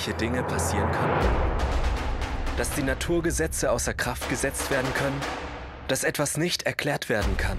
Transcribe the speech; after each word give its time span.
unmögliche 0.00 0.14
Dinge 0.14 0.42
passieren 0.42 0.90
können? 0.90 1.20
Dass 2.56 2.70
die 2.70 2.82
Naturgesetze 2.82 3.70
außer 3.70 3.94
Kraft 3.94 4.28
gesetzt 4.28 4.70
werden 4.70 4.92
können? 4.94 5.20
Dass 5.88 6.04
etwas 6.04 6.36
nicht 6.36 6.64
erklärt 6.64 7.08
werden 7.08 7.36
kann? 7.36 7.58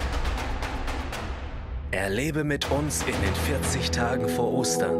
Erlebe 1.91 2.43
mit 2.43 2.71
uns 2.71 3.01
in 3.03 3.13
den 3.21 3.35
40 3.61 3.91
Tagen 3.91 4.29
vor 4.29 4.53
Ostern. 4.53 4.95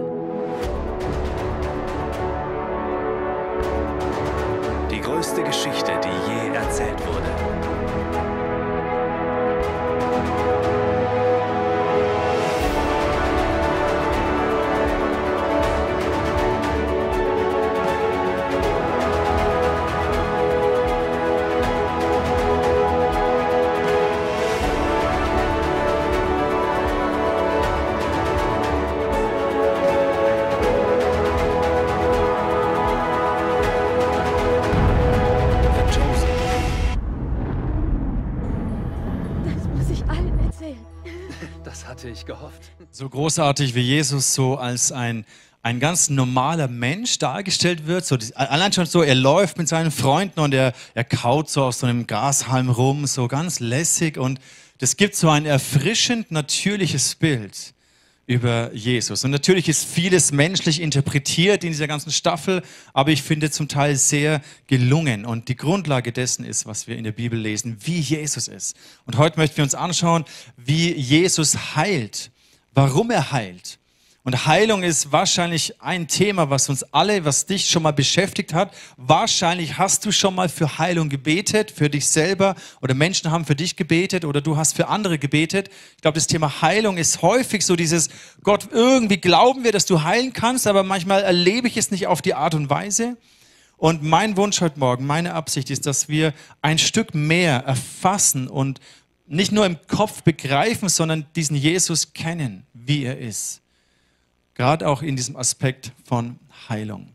Die 4.92 5.00
größte 5.00 5.44
Geschichte, 5.44 5.92
die 6.04 6.32
je 6.32 6.56
erzählt 6.56 7.00
wurde. 7.08 7.61
So 42.92 43.08
großartig 43.10 43.76
wie 43.76 43.82
Jesus 43.82 44.34
so 44.34 44.58
als 44.58 44.92
ein, 44.92 45.26
ein 45.64 45.80
ganz 45.80 46.10
normaler 46.10 46.68
Mensch 46.68 47.20
dargestellt 47.20 47.88
wird. 47.88 48.06
So, 48.06 48.18
allein 48.36 48.74
schon 48.74 48.86
so, 48.86 49.02
er 49.02 49.16
läuft 49.16 49.58
mit 49.58 49.68
seinen 49.68 49.92
Freunden 49.92 50.40
und 50.40 50.54
er, 50.54 50.74
er 50.94 51.04
kaut 51.04 51.50
so 51.50 51.64
auf 51.64 51.76
so 51.76 51.88
einem 51.88 52.08
Grashalm 52.08 52.70
rum, 52.70 53.06
so 53.08 53.28
ganz 53.28 53.60
lässig. 53.60 54.18
Und 54.18 54.40
das 54.80 54.98
gibt 54.98 55.16
so 55.16 55.30
ein 55.30 55.46
erfrischend 55.46 56.32
natürliches 56.32 57.16
Bild 57.16 57.74
über 58.28 58.74
Jesus. 58.74 59.24
Und 59.26 59.32
natürlich 59.32 59.68
ist 59.68 59.86
vieles 59.86 60.32
menschlich 60.32 60.82
interpretiert 60.82 61.64
in 61.64 61.72
dieser 61.72 61.88
ganzen 61.88 62.12
Staffel, 62.12 62.62
aber 62.94 63.12
ich 63.12 63.22
finde 63.24 63.52
zum 63.52 63.68
Teil 63.68 63.96
sehr 63.98 64.42
gelungen. 64.68 65.26
Und 65.26 65.50
die 65.50 65.56
Grundlage 65.56 66.12
dessen 66.12 66.46
ist, 66.46 66.66
was 66.66 66.88
wir 66.88 66.98
in 66.98 67.04
der 67.04 67.12
Bibel 67.12 67.38
lesen, 67.38 67.78
wie 67.82 68.00
Jesus 68.00 68.48
ist. 68.48 68.76
Und 69.06 69.18
heute 69.18 69.38
möchten 69.38 69.58
wir 69.58 69.64
uns 69.64 69.76
anschauen, 69.76 70.24
wie 70.56 70.94
Jesus 70.94 71.76
heilt, 71.76 72.31
warum 72.74 73.12
er 73.12 73.32
heilt. 73.32 73.80
Und 74.24 74.46
Heilung 74.46 74.84
ist 74.84 75.12
wahrscheinlich 75.12 75.82
ein 75.82 76.08
Thema, 76.08 76.52
was 76.52 76.70
uns 76.70 76.84
alle, 76.94 77.26
was 77.26 77.48
dich 77.48 77.68
schon 77.68 77.82
mal 77.82 77.92
beschäftigt 77.92 78.54
hat. 78.54 78.72
Wahrscheinlich 78.96 79.80
hast 79.80 80.06
du 80.06 80.12
schon 80.12 80.36
mal 80.36 80.48
für 80.48 80.78
Heilung 80.78 81.10
gebetet, 81.10 81.72
für 81.72 81.90
dich 81.90 82.08
selber 82.08 82.54
oder 82.82 82.94
Menschen 82.94 83.32
haben 83.32 83.46
für 83.46 83.56
dich 83.56 83.76
gebetet 83.78 84.24
oder 84.24 84.40
du 84.40 84.58
hast 84.58 84.76
für 84.76 84.90
andere 84.90 85.18
gebetet. 85.18 85.70
Ich 85.96 86.02
glaube, 86.04 86.16
das 86.16 86.28
Thema 86.28 86.62
Heilung 86.62 86.98
ist 86.98 87.24
häufig 87.24 87.66
so 87.66 87.76
dieses, 87.76 88.10
Gott, 88.44 88.68
irgendwie 88.72 89.18
glauben 89.18 89.64
wir, 89.64 89.72
dass 89.72 89.88
du 89.88 90.04
heilen 90.04 90.34
kannst, 90.34 90.68
aber 90.68 90.84
manchmal 90.84 91.24
erlebe 91.24 91.68
ich 91.68 91.78
es 91.78 91.90
nicht 91.90 92.06
auf 92.06 92.22
die 92.22 92.36
Art 92.36 92.54
und 92.54 92.70
Weise. 92.70 93.18
Und 93.78 94.04
mein 94.04 94.38
Wunsch 94.38 94.62
heute 94.62 94.78
Morgen, 94.78 95.08
meine 95.08 95.34
Absicht 95.34 95.72
ist, 95.72 95.88
dass 95.88 96.10
wir 96.10 96.36
ein 96.62 96.78
Stück 96.78 97.16
mehr 97.16 97.64
erfassen 97.66 98.48
und 98.48 98.80
nicht 99.26 99.52
nur 99.52 99.66
im 99.66 99.78
Kopf 99.88 100.22
begreifen, 100.22 100.90
sondern 100.90 101.26
diesen 101.36 101.56
Jesus 101.56 102.14
kennen, 102.14 102.68
wie 102.86 103.06
er 103.06 103.18
ist. 103.18 103.62
Gerade 104.54 104.88
auch 104.88 105.02
in 105.02 105.16
diesem 105.16 105.36
Aspekt 105.36 105.92
von 106.06 106.38
Heilung. 106.70 107.08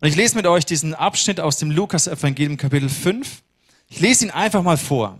Und 0.00 0.08
ich 0.08 0.16
lese 0.16 0.36
mit 0.36 0.46
euch 0.46 0.66
diesen 0.66 0.94
Abschnitt 0.94 1.40
aus 1.40 1.58
dem 1.58 1.70
Lukas-Evangelium 1.70 2.56
Kapitel 2.56 2.88
5. 2.88 3.42
Ich 3.88 4.00
lese 4.00 4.26
ihn 4.26 4.30
einfach 4.30 4.62
mal 4.62 4.76
vor. 4.76 5.18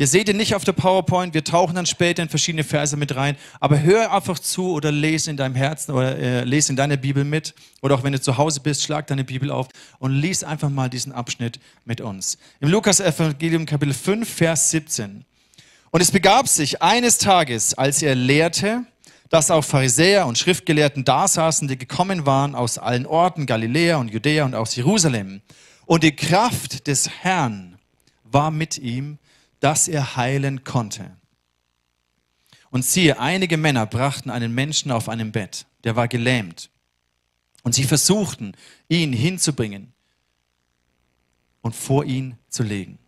Ihr 0.00 0.06
seht 0.06 0.30
ihn 0.30 0.38
nicht 0.38 0.54
auf 0.54 0.64
der 0.64 0.72
PowerPoint, 0.72 1.34
wir 1.34 1.44
tauchen 1.44 1.74
dann 1.74 1.84
später 1.84 2.22
in 2.22 2.30
verschiedene 2.30 2.64
Verse 2.64 2.96
mit 2.96 3.14
rein, 3.16 3.36
aber 3.60 3.82
hör 3.82 4.14
einfach 4.14 4.38
zu 4.38 4.72
oder 4.72 4.90
lese 4.90 5.30
in 5.30 5.36
deinem 5.36 5.54
Herzen 5.54 5.92
oder 5.92 6.16
äh, 6.16 6.44
lese 6.44 6.72
in 6.72 6.76
deiner 6.76 6.96
Bibel 6.96 7.22
mit 7.22 7.54
oder 7.82 7.96
auch 7.96 8.02
wenn 8.02 8.14
du 8.14 8.20
zu 8.20 8.38
Hause 8.38 8.60
bist, 8.60 8.82
schlag 8.82 9.06
deine 9.08 9.24
Bibel 9.24 9.50
auf 9.50 9.68
und 9.98 10.12
lies 10.12 10.42
einfach 10.42 10.70
mal 10.70 10.88
diesen 10.88 11.12
Abschnitt 11.12 11.60
mit 11.84 12.00
uns. 12.00 12.38
Im 12.60 12.70
Lukas-Evangelium 12.70 13.66
Kapitel 13.66 13.92
5, 13.92 14.26
Vers 14.26 14.70
17. 14.70 15.26
Und 15.90 16.00
es 16.00 16.12
begab 16.12 16.48
sich 16.48 16.82
eines 16.82 17.18
Tages, 17.18 17.74
als 17.74 18.00
er 18.02 18.14
lehrte, 18.14 18.84
dass 19.28 19.50
auch 19.50 19.64
Pharisäer 19.64 20.26
und 20.26 20.38
Schriftgelehrten 20.38 21.04
da 21.04 21.26
saßen, 21.26 21.66
die 21.66 21.78
gekommen 21.78 22.26
waren 22.26 22.54
aus 22.54 22.78
allen 22.78 23.06
Orten, 23.06 23.46
Galiläa 23.46 23.96
und 23.96 24.08
Judäa 24.08 24.44
und 24.44 24.54
aus 24.54 24.76
Jerusalem. 24.76 25.42
Und 25.86 26.04
die 26.04 26.14
Kraft 26.14 26.86
des 26.86 27.08
Herrn 27.08 27.78
war 28.22 28.52
mit 28.52 28.78
ihm, 28.78 29.18
dass 29.58 29.88
er 29.88 30.16
heilen 30.16 30.62
konnte. 30.62 31.16
Und 32.70 32.84
siehe, 32.84 33.18
einige 33.18 33.56
Männer 33.56 33.84
brachten 33.86 34.30
einen 34.30 34.54
Menschen 34.54 34.92
auf 34.92 35.08
einem 35.08 35.32
Bett, 35.32 35.66
der 35.82 35.96
war 35.96 36.06
gelähmt. 36.06 36.70
Und 37.62 37.74
sie 37.74 37.84
versuchten, 37.84 38.52
ihn 38.88 39.12
hinzubringen 39.12 39.92
und 41.62 41.74
vor 41.74 42.04
ihn 42.04 42.38
zu 42.48 42.62
legen. 42.62 42.99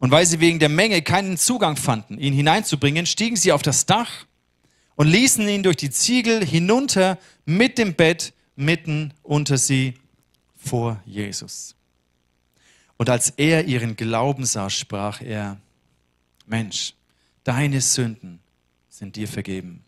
Und 0.00 0.10
weil 0.10 0.26
sie 0.26 0.40
wegen 0.40 0.58
der 0.58 0.70
Menge 0.70 1.02
keinen 1.02 1.36
Zugang 1.36 1.76
fanden, 1.76 2.18
ihn 2.18 2.32
hineinzubringen, 2.32 3.06
stiegen 3.06 3.36
sie 3.36 3.52
auf 3.52 3.62
das 3.62 3.86
Dach 3.86 4.26
und 4.96 5.06
ließen 5.06 5.46
ihn 5.46 5.62
durch 5.62 5.76
die 5.76 5.90
Ziegel 5.90 6.44
hinunter 6.44 7.18
mit 7.44 7.78
dem 7.78 7.94
Bett 7.94 8.32
mitten 8.56 9.12
unter 9.22 9.58
sie 9.58 9.94
vor 10.56 11.00
Jesus. 11.04 11.76
Und 12.96 13.08
als 13.08 13.30
er 13.36 13.66
ihren 13.66 13.94
Glauben 13.94 14.44
sah, 14.44 14.68
sprach 14.70 15.20
er, 15.20 15.58
Mensch, 16.46 16.94
deine 17.44 17.80
Sünden 17.80 18.40
sind 18.88 19.16
dir 19.16 19.28
vergeben. 19.28 19.84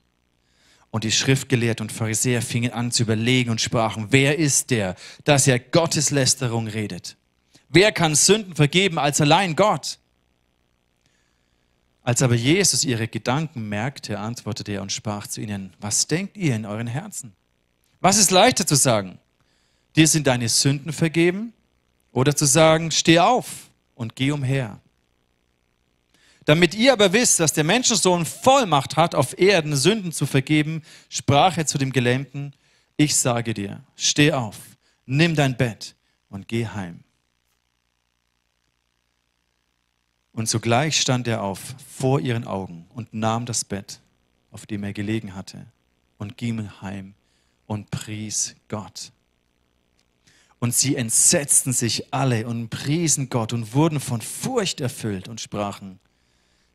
Und 0.91 1.05
die 1.05 1.12
Schriftgelehrten 1.12 1.84
und 1.84 1.93
Pharisäer 1.93 2.43
fingen 2.43 2.73
an 2.73 2.93
zu 2.93 3.05
überlegen 3.05 3.50
und 3.50 3.62
sprachen, 3.62 4.09
wer 4.11 4.39
ist 4.39 4.71
der, 4.71 4.94
dass 5.25 5.47
er 5.47 5.59
Gotteslästerung 5.59 6.69
redet? 6.69 7.17
Wer 7.71 7.93
kann 7.93 8.15
Sünden 8.15 8.55
vergeben 8.55 8.99
als 8.99 9.19
allein 9.21 9.56
Gott? 9.56 9.99
Als 12.03 12.21
aber 12.23 12.35
Jesus 12.35 12.85
ihre 12.85 13.07
Gedanken 13.07 13.69
merkte, 13.69 14.19
antwortete 14.19 14.73
er 14.73 14.83
und 14.83 14.91
sprach 14.91 15.27
zu 15.27 15.41
ihnen, 15.41 15.73
was 15.81 16.07
denkt 16.09 16.37
ihr 16.37 16.57
in 16.57 16.67
euren 16.67 16.89
Herzen? 16.89 17.33
Was 18.01 18.19
ist 18.19 18.33
leichter 18.33 18.67
zu 18.67 18.75
sagen? 18.75 19.19
Dir 19.95 20.09
sind 20.09 20.27
deine 20.27 20.49
Sünden 20.49 20.93
vergeben? 20.93 21.53
Oder 22.11 22.35
zu 22.35 22.45
sagen, 22.45 22.91
steh 22.91 23.21
auf 23.21 23.47
und 23.95 24.17
geh 24.17 24.33
umher? 24.33 24.81
Damit 26.45 26.75
ihr 26.75 26.93
aber 26.93 27.12
wisst, 27.12 27.39
dass 27.39 27.53
der 27.53 27.65
Menschensohn 27.65 28.27
Vollmacht 28.27 28.97
hat, 28.97 29.15
auf 29.15 29.39
Erden 29.39 29.77
Sünden 29.77 30.11
zu 30.11 30.27
vergeben, 30.27 30.83
sprach 31.09 31.57
er 31.57 31.67
zu 31.67 31.79
dem 31.79 31.93
Gelähmten, 31.93 32.53
ich 32.97 33.15
sage 33.15 33.55
dir, 33.55 33.81
steh 33.95 34.33
auf, 34.33 34.57
nimm 35.07 35.37
dein 35.37 35.57
Bett 35.57 35.95
und 36.29 36.49
geh 36.49 36.67
heim. 36.67 37.05
Und 40.32 40.48
sogleich 40.48 41.00
stand 41.00 41.28
er 41.28 41.43
auf 41.43 41.75
vor 41.87 42.20
ihren 42.20 42.47
Augen 42.47 42.87
und 42.94 43.12
nahm 43.12 43.44
das 43.47 43.65
Bett, 43.65 44.00
auf 44.50 44.66
dem 44.66 44.82
er 44.82 44.93
gelegen 44.93 45.34
hatte, 45.34 45.66
und 46.19 46.37
ging 46.37 46.70
heim 46.81 47.15
und 47.66 47.91
pries 47.91 48.54
Gott. 48.69 49.12
Und 50.59 50.75
sie 50.75 50.97
entsetzten 50.97 51.73
sich 51.73 52.14
alle 52.14 52.46
und 52.46 52.70
priesen 52.70 53.29
Gott 53.29 53.52
und 53.52 53.75
wurden 53.75 54.00
von 54.00 54.20
Furcht 54.20 54.81
erfüllt 54.81 55.29
und 55.29 55.40
sprachen, 55.40 55.99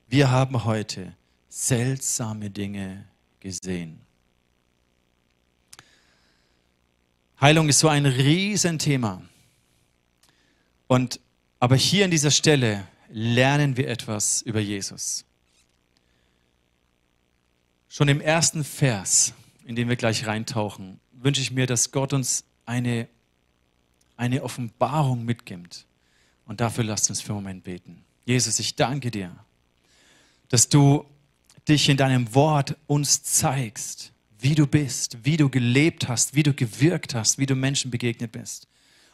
wir 0.08 0.30
haben 0.30 0.66
heute 0.66 1.14
seltsame 1.50 2.50
Dinge 2.50 3.06
gesehen. 3.40 4.00
Heilung 7.40 7.70
ist 7.70 7.80
so 7.80 7.88
ein 7.88 8.06
Riesenthema. 8.06 9.22
Und 10.88 11.20
aber 11.60 11.76
hier 11.76 12.06
an 12.06 12.12
dieser 12.12 12.32
Stelle 12.32 12.88
lernen 13.10 13.78
wir 13.78 13.88
etwas 13.88 14.42
über 14.42 14.60
Jesus. 14.60 15.26
Schon 17.90 18.08
im 18.10 18.22
ersten 18.22 18.64
Vers, 18.64 19.34
in 19.66 19.76
den 19.76 19.90
wir 19.90 19.96
gleich 19.96 20.28
reintauchen, 20.28 21.00
wünsche 21.14 21.42
ich 21.42 21.52
mir, 21.52 21.66
dass 21.66 21.92
Gott 21.92 22.14
uns 22.14 22.44
eine, 22.66 23.08
eine 24.18 24.44
Offenbarung 24.44 25.26
mitgibt. 25.26 25.86
Und 26.46 26.62
dafür 26.62 26.84
lasst 26.84 27.10
uns 27.10 27.22
für 27.22 27.34
einen 27.34 27.44
Moment 27.44 27.64
beten. 27.64 28.04
Jesus, 28.26 28.60
ich 28.60 28.76
danke 28.76 29.10
dir, 29.10 29.36
dass 30.50 30.70
du 30.70 31.06
dich 31.68 31.90
in 31.90 31.98
deinem 31.98 32.34
Wort 32.36 32.78
uns 32.88 33.24
zeigst, 33.24 34.12
wie 34.40 34.56
du 34.56 34.68
bist, 34.68 35.18
wie 35.24 35.38
du 35.38 35.50
gelebt 35.50 36.08
hast, 36.08 36.36
wie 36.36 36.44
du 36.44 36.54
gewirkt 36.54 37.16
hast, 37.16 37.38
wie 37.38 37.46
du 37.46 37.56
Menschen 37.56 37.92
begegnet 37.92 38.32
bist. 38.32 38.68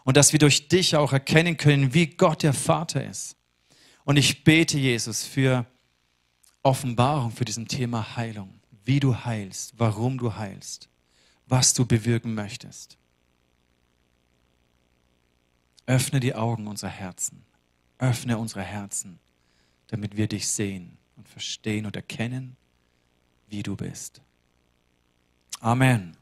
Und 0.04 0.18
dass 0.18 0.34
wir 0.34 0.39
durch 0.39 0.68
dich 0.68 0.96
auch 0.96 1.13
erkennen 1.13 1.57
können, 1.57 1.94
wie 1.94 2.07
Gott 2.07 2.44
der 2.44 2.54
Vater 2.54 3.07
ist. 3.07 3.36
Und 4.06 4.18
ich 4.18 4.44
bete, 4.44 4.78
Jesus, 4.78 5.24
für 5.24 5.66
Offenbarung 6.64 7.32
für 7.32 7.46
diesem 7.46 7.68
Thema 7.68 8.16
Heilung. 8.16 8.60
Wie 8.86 9.00
du 9.00 9.16
heilst, 9.16 9.74
warum 9.78 10.18
du 10.18 10.36
heilst, 10.36 10.90
was 11.48 11.74
du 11.74 11.86
bewirken 11.86 12.34
möchtest. 12.34 12.98
Öffne 15.86 16.20
die 16.20 16.36
Augen 16.36 16.68
unserer 16.68 16.90
Herzen. 16.90 17.44
Öffne 17.98 18.38
unsere 18.38 18.64
Herzen, 18.64 19.20
damit 19.88 20.18
wir 20.18 20.28
dich 20.28 20.48
sehen 20.48 20.98
und 21.16 21.30
verstehen 21.30 21.86
und 21.86 21.96
erkennen, 21.96 22.58
wie 23.48 23.64
du 23.64 23.76
bist. 23.76 24.22
Amen. 25.60 26.18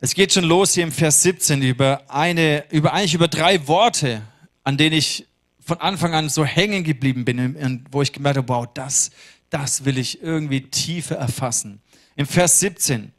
Es 0.00 0.14
geht 0.14 0.32
schon 0.32 0.44
los 0.44 0.72
hier 0.72 0.84
im 0.84 0.92
Vers 0.92 1.22
17 1.22 1.60
über 1.60 2.02
eine, 2.08 2.64
über 2.70 2.94
eigentlich 2.94 3.14
über 3.14 3.28
drei 3.28 3.66
Worte, 3.66 4.22
an 4.64 4.78
denen 4.78 4.96
ich 4.96 5.26
von 5.70 5.80
Anfang 5.80 6.14
an 6.14 6.28
so 6.28 6.44
hängen 6.44 6.82
geblieben 6.82 7.24
bin 7.24 7.54
und 7.54 7.84
wo 7.92 8.02
ich 8.02 8.12
gemerkt 8.12 8.38
habe, 8.38 8.48
wow, 8.48 8.66
das, 8.74 9.12
das 9.50 9.84
will 9.84 9.98
ich 9.98 10.20
irgendwie 10.20 10.62
tiefer 10.62 11.14
erfassen. 11.14 11.80
Im 12.16 12.26
Vers 12.26 12.58
17, 12.58 13.12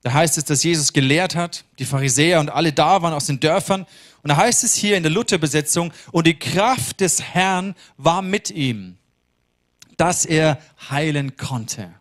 da 0.00 0.14
heißt 0.14 0.38
es, 0.38 0.46
dass 0.46 0.62
Jesus 0.62 0.94
gelehrt 0.94 1.36
hat, 1.36 1.62
die 1.78 1.84
Pharisäer 1.84 2.40
und 2.40 2.48
alle 2.48 2.72
da 2.72 3.02
waren 3.02 3.12
aus 3.12 3.26
den 3.26 3.38
Dörfern. 3.38 3.84
Und 4.22 4.28
da 4.30 4.38
heißt 4.38 4.64
es 4.64 4.74
hier 4.74 4.96
in 4.96 5.02
der 5.02 5.12
Lutherbesetzung, 5.12 5.92
und 6.10 6.26
die 6.26 6.38
Kraft 6.38 7.00
des 7.00 7.20
Herrn 7.20 7.74
war 7.98 8.22
mit 8.22 8.50
ihm, 8.50 8.96
dass 9.98 10.24
er 10.24 10.58
heilen 10.88 11.36
konnte. 11.36 11.92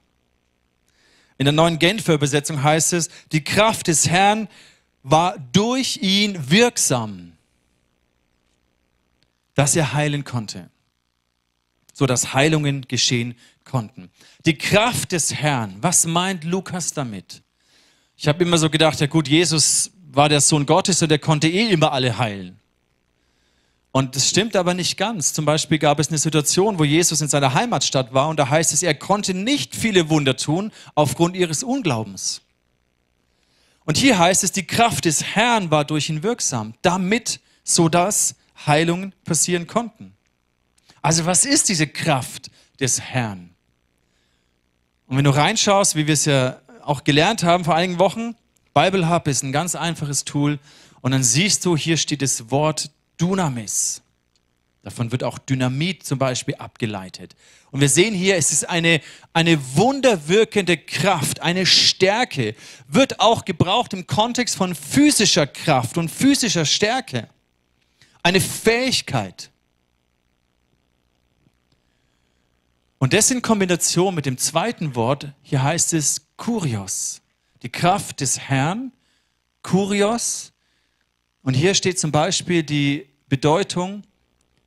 In 1.38 1.44
der 1.44 1.52
neuen 1.52 1.78
Genfer 1.78 2.14
Übersetzung 2.14 2.64
heißt 2.64 2.94
es, 2.94 3.10
die 3.34 3.44
Kraft 3.44 3.88
des 3.88 4.08
Herrn 4.08 4.48
war 5.04 5.38
durch 5.52 5.98
ihn 5.98 6.50
wirksam, 6.50 7.34
dass 9.56 9.76
er 9.76 9.94
heilen 9.94 10.24
konnte, 10.24 10.70
so 11.94 12.06
dass 12.06 12.34
Heilungen 12.34 12.88
geschehen 12.88 13.36
konnten. 13.64 14.10
Die 14.46 14.58
Kraft 14.58 15.12
des 15.12 15.34
Herrn, 15.34 15.78
was 15.82 16.06
meint 16.06 16.44
Lukas 16.44 16.94
damit? 16.94 17.42
Ich 18.18 18.28
habe 18.28 18.44
immer 18.44 18.58
so 18.58 18.70
gedacht, 18.70 19.00
ja 19.00 19.08
gut, 19.08 19.28
Jesus 19.28 19.92
war 20.12 20.30
der 20.30 20.42
Sohn 20.42 20.66
Gottes 20.66 21.02
und 21.02 21.10
der 21.10 21.20
konnte 21.20 21.48
eh 21.48 21.70
immer 21.70 21.92
alle 21.92 22.18
heilen. 22.18 22.60
Und 23.92 24.16
das 24.16 24.30
stimmt 24.30 24.56
aber 24.56 24.74
nicht 24.74 24.98
ganz. 24.98 25.34
Zum 25.34 25.46
Beispiel 25.46 25.80
gab 25.80 26.00
es 26.00 26.10
eine 26.10 26.18
Situation, 26.18 26.78
wo 26.78 26.84
Jesus 26.84 27.22
in 27.22 27.28
seiner 27.28 27.54
Heimatstadt 27.54 28.14
war 28.14 28.28
und 28.28 28.38
da 28.38 28.50
heißt 28.50 28.72
es, 28.74 28.84
er 28.84 28.94
konnte 28.94 29.34
nicht 29.34 29.76
viele 29.76 30.10
Wunder 30.10 30.36
tun 30.38 30.72
aufgrund 30.96 31.36
ihres 31.36 31.64
Unglaubens. 31.64 32.42
Und 33.86 33.98
hier 33.98 34.20
heißt 34.20 34.44
es, 34.44 34.52
die 34.52 34.68
Kraft 34.68 35.06
des 35.06 35.24
Herrn 35.24 35.72
war 35.72 35.86
durch 35.86 36.10
ihn 36.10 36.22
wirksam, 36.22 36.76
damit, 36.84 37.40
sodass 37.64 38.36
Heilungen 38.66 39.14
passieren 39.26 39.68
konnten. 39.68 40.14
Also 41.02 41.26
was 41.26 41.46
ist 41.46 41.70
diese 41.70 41.88
Kraft 41.88 42.52
des 42.80 43.00
Herrn? 43.00 43.52
Und 45.08 45.18
wenn 45.18 45.24
du 45.24 45.32
reinschaust, 45.32 45.96
wie 45.96 46.08
wir 46.08 46.14
es 46.14 46.26
ja 46.26 46.60
auch 46.84 47.04
gelernt 47.04 47.44
haben 47.44 47.66
vor 47.66 47.76
einigen 47.76 48.00
Wochen, 48.00 48.36
Bible 48.74 49.10
Hub 49.10 49.28
ist 49.28 49.44
ein 49.44 49.52
ganz 49.52 49.76
einfaches 49.76 50.26
Tool 50.26 50.60
und 51.02 51.12
dann 51.12 51.24
siehst 51.24 51.66
du, 51.66 51.76
hier 51.76 51.98
steht 51.98 52.22
das 52.22 52.52
Wort 52.52 52.92
Dunamis. 53.18 54.02
Davon 54.84 55.12
wird 55.12 55.24
auch 55.24 55.38
Dynamit 55.38 56.06
zum 56.06 56.20
Beispiel 56.20 56.56
abgeleitet. 56.56 57.36
Und 57.72 57.82
wir 57.82 57.90
sehen 57.90 58.14
hier, 58.14 58.38
es 58.38 58.52
ist 58.52 58.70
eine, 58.70 59.02
eine 59.34 59.60
wunderwirkende 59.76 60.78
Kraft, 60.78 61.42
eine 61.42 61.66
Stärke, 61.66 62.56
wird 62.88 63.20
auch 63.20 63.46
gebraucht 63.46 63.94
im 63.94 64.08
Kontext 64.08 64.56
von 64.56 64.74
physischer 64.74 65.48
Kraft 65.48 65.98
und 65.98 66.10
physischer 66.10 66.66
Stärke. 66.66 67.28
Eine 68.24 68.42
Fähigkeit. 68.42 69.50
Und 72.98 73.14
das 73.14 73.32
in 73.32 73.42
Kombination 73.42 74.14
mit 74.14 74.26
dem 74.26 74.38
zweiten 74.38 74.94
Wort, 74.96 75.32
hier 75.42 75.64
heißt 75.64 75.94
es 75.94 76.28
Kurios. 76.36 77.22
Die 77.64 77.70
Kraft 77.70 78.20
des 78.20 78.40
Herrn, 78.40 78.92
Kurios. 79.64 80.52
Und 81.44 81.54
hier 81.54 81.74
steht 81.74 81.98
zum 81.98 82.12
Beispiel 82.12 82.64
die 82.64 83.08
Bedeutung, 83.30 84.04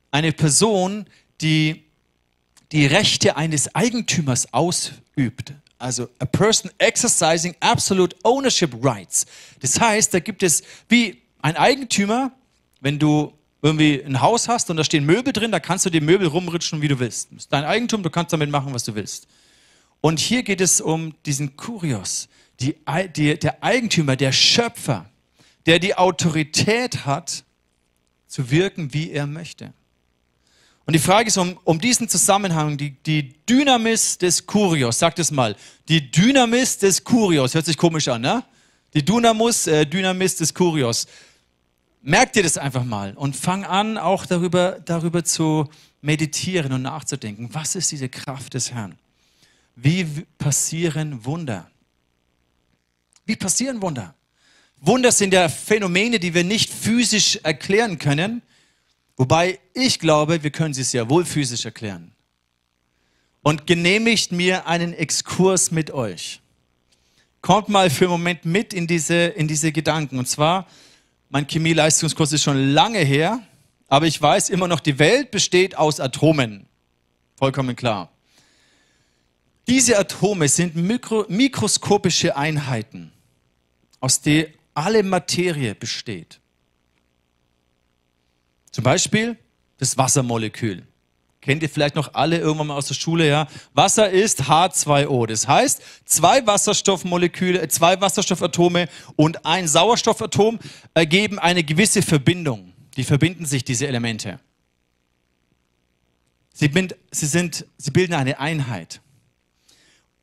eine 0.09 0.31
Person, 0.31 1.05
die 1.41 1.83
die 2.71 2.87
Rechte 2.87 3.37
eines 3.37 3.73
Eigentümers 3.75 4.51
ausübt. 4.51 5.53
Also 5.77 6.09
a 6.19 6.25
person 6.25 6.71
exercising 6.79 7.55
absolute 7.59 8.15
ownership 8.23 8.73
rights. 8.83 9.25
Das 9.59 9.79
heißt, 9.79 10.13
da 10.13 10.19
gibt 10.19 10.41
es 10.41 10.63
wie 10.89 11.21
ein 11.41 11.55
Eigentümer, 11.55 12.31
wenn 12.79 12.97
du 12.97 13.33
irgendwie 13.63 14.03
ein 14.05 14.19
Haus 14.21 14.49
hast 14.49 14.69
und 14.69 14.75
da 14.75 14.83
stehen 14.83 15.05
Möbel 15.05 15.31
drin, 15.31 15.51
da 15.51 15.59
kannst 15.61 15.85
du 15.85 15.89
die 15.89 16.01
Möbel 16.01 16.27
rumrutschen, 16.27 16.81
wie 16.81 16.89
du 16.89 16.99
willst. 16.99 17.29
Das 17.31 17.43
ist 17.43 17.53
dein 17.53 17.63
Eigentum, 17.63 18.03
du 18.03 18.09
kannst 18.09 18.33
damit 18.33 18.51
machen, 18.51 18.73
was 18.73 18.83
du 18.83 18.93
willst. 18.93 19.25
Und 20.01 20.19
hier 20.19 20.43
geht 20.43 20.59
es 20.59 20.81
um 20.81 21.15
diesen 21.25 21.55
Kurios, 21.55 22.27
die, 22.59 22.75
die, 23.15 23.39
der 23.39 23.63
Eigentümer, 23.63 24.17
der 24.17 24.33
Schöpfer, 24.33 25.09
der 25.65 25.79
die 25.79 25.95
Autorität 25.95 27.05
hat, 27.05 27.45
zu 28.27 28.51
wirken, 28.51 28.93
wie 28.93 29.11
er 29.11 29.27
möchte. 29.27 29.71
Und 30.85 30.93
die 30.93 30.99
Frage 30.99 31.29
ist 31.29 31.37
um, 31.37 31.57
um 31.63 31.79
diesen 31.79 32.09
Zusammenhang, 32.09 32.77
die, 32.77 32.91
die 33.05 33.33
Dynamis 33.47 34.17
des 34.17 34.45
Kurios, 34.45 34.99
sagt 34.99 35.19
es 35.19 35.31
mal, 35.31 35.55
die 35.87 36.11
Dynamis 36.11 36.79
des 36.79 37.01
Kurios, 37.01 37.53
hört 37.53 37.65
sich 37.65 37.77
komisch 37.77 38.09
an, 38.09 38.21
ne? 38.21 38.43
Die 38.93 39.05
Dynamus, 39.05 39.67
äh, 39.67 39.85
Dynamis 39.85 40.35
des 40.35 40.53
Kurios. 40.53 41.07
Merkt 42.05 42.35
dir 42.35 42.43
das 42.43 42.57
einfach 42.57 42.83
mal 42.83 43.13
und 43.13 43.33
fang 43.33 43.63
an, 43.63 43.97
auch 43.97 44.25
darüber, 44.25 44.81
darüber 44.83 45.23
zu 45.23 45.69
meditieren 46.01 46.73
und 46.73 46.81
nachzudenken. 46.81 47.47
Was 47.53 47.75
ist 47.75 47.93
diese 47.93 48.09
Kraft 48.09 48.55
des 48.55 48.73
Herrn? 48.73 48.99
Wie 49.77 50.03
passieren 50.37 51.23
Wunder? 51.23 51.71
Wie 53.25 53.37
passieren 53.37 53.81
Wunder? 53.81 54.13
Wunder 54.81 55.13
sind 55.13 55.33
ja 55.33 55.47
Phänomene, 55.47 56.19
die 56.19 56.33
wir 56.33 56.43
nicht 56.43 56.69
physisch 56.69 57.39
erklären 57.41 57.97
können, 57.99 58.41
wobei 59.15 59.59
ich 59.73 59.97
glaube, 59.97 60.43
wir 60.43 60.51
können 60.51 60.73
sie 60.73 60.83
sehr 60.83 61.09
wohl 61.09 61.23
physisch 61.23 61.63
erklären. 61.63 62.11
Und 63.43 63.65
genehmigt 63.65 64.33
mir 64.33 64.67
einen 64.67 64.93
Exkurs 64.93 65.71
mit 65.71 65.91
euch. 65.91 66.41
Kommt 67.39 67.69
mal 67.69 67.89
für 67.89 68.05
einen 68.05 68.11
Moment 68.11 68.43
mit 68.43 68.73
in 68.73 68.87
diese, 68.87 69.15
in 69.15 69.47
diese 69.47 69.71
Gedanken. 69.71 70.19
Und 70.19 70.27
zwar, 70.27 70.67
mein 71.33 71.47
Chemieleistungskurs 71.47 72.31
ist 72.31 72.43
schon 72.43 72.73
lange 72.73 72.99
her, 72.99 73.41
aber 73.87 74.05
ich 74.05 74.21
weiß 74.21 74.49
immer 74.49 74.67
noch, 74.67 74.79
die 74.79 74.99
Welt 74.99 75.31
besteht 75.31 75.75
aus 75.75 75.99
Atomen. 75.99 76.67
Vollkommen 77.37 77.75
klar. 77.75 78.11
Diese 79.67 79.97
Atome 79.97 80.47
sind 80.47 80.75
mikro, 80.75 81.25
mikroskopische 81.29 82.37
Einheiten, 82.37 83.11
aus, 83.99 84.21
der 84.21 84.49
alle 84.75 85.01
Materie 85.01 85.73
besteht. 85.73 86.39
Zum 88.69 88.83
Beispiel 88.83 89.35
das 89.79 89.97
Wassermolekül. 89.97 90.83
Kennt 91.43 91.61
ihr 91.61 91.69
vielleicht 91.69 91.95
noch 91.95 92.13
alle 92.13 92.37
irgendwann 92.37 92.67
mal 92.67 92.77
aus 92.77 92.87
der 92.87 92.93
Schule, 92.93 93.27
ja? 93.27 93.47
Wasser 93.73 94.09
ist 94.09 94.43
H2O. 94.43 95.27
Das 95.27 95.45
heißt, 95.45 95.81
zwei 96.05 96.47
Wasserstoffmoleküle, 96.47 97.61
äh, 97.61 97.67
zwei 97.67 97.99
Wasserstoffatome 97.99 98.87
und 99.17 99.45
ein 99.45 99.67
Sauerstoffatom 99.67 100.57
ergeben 100.93 101.39
eine 101.39 101.65
gewisse 101.65 102.01
Verbindung. 102.01 102.71
Die 102.95 103.03
verbinden 103.03 103.45
sich, 103.45 103.65
diese 103.65 103.87
Elemente. 103.87 104.39
Sie, 106.53 106.69
bind, 106.69 106.95
sie, 107.11 107.25
sind, 107.25 107.65
sie 107.77 107.91
bilden 107.91 108.13
eine 108.13 108.39
Einheit. 108.39 109.01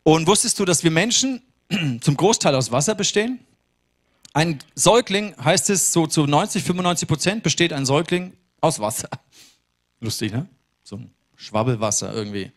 Und 0.03 0.27
wusstest 0.27 0.59
du, 0.59 0.65
dass 0.65 0.83
wir 0.83 0.91
Menschen 0.91 1.43
zum 2.01 2.17
Großteil 2.17 2.55
aus 2.55 2.73
Wasser 2.73 2.95
bestehen? 2.95 3.41
Ein 4.33 4.61
Säugling, 4.75 5.35
heißt 5.37 5.69
es, 5.69 5.93
so 5.93 6.07
zu 6.07 6.25
90, 6.25 6.63
95 6.63 7.07
Prozent 7.07 7.43
besteht 7.43 7.75
ein 7.75 7.85
Säugling 7.85 8.33
aus 8.63 8.79
Wasser. 8.79 9.11
Lustig, 10.01 10.33
ne? 10.33 10.49
So 10.83 10.97
ein 10.97 11.11
Schwabbelwasser 11.37 12.13
irgendwie 12.13 12.53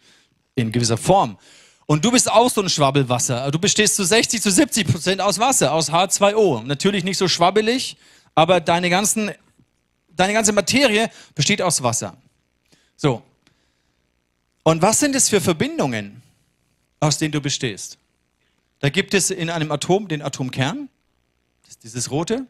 in 0.55 0.71
gewisser 0.71 0.97
Form. 0.97 1.37
Und 1.85 2.05
du 2.05 2.11
bist 2.11 2.31
auch 2.31 2.49
so 2.49 2.61
ein 2.61 2.69
Schwabbelwasser. 2.69 3.51
Du 3.51 3.59
bestehst 3.59 3.95
zu 3.95 4.03
60, 4.03 4.41
zu 4.41 4.51
70 4.51 4.87
Prozent 4.87 5.21
aus 5.21 5.39
Wasser, 5.39 5.73
aus 5.73 5.91
H2O. 5.91 6.63
Natürlich 6.63 7.03
nicht 7.03 7.17
so 7.17 7.27
schwabbelig, 7.27 7.97
aber 8.35 8.61
deine, 8.61 8.89
ganzen, 8.89 9.31
deine 10.09 10.33
ganze 10.33 10.53
Materie 10.53 11.09
besteht 11.35 11.61
aus 11.61 11.83
Wasser. 11.83 12.17
So. 12.95 13.21
Und 14.63 14.81
was 14.81 14.99
sind 14.99 15.15
es 15.15 15.29
für 15.29 15.41
Verbindungen, 15.41 16.21
aus 16.99 17.17
denen 17.17 17.33
du 17.33 17.41
bestehst? 17.41 17.97
Da 18.79 18.89
gibt 18.89 19.13
es 19.13 19.29
in 19.29 19.49
einem 19.49 19.71
Atom 19.71 20.07
den 20.07 20.21
Atomkern, 20.21 20.89
dieses 21.83 22.11
rote. 22.11 22.45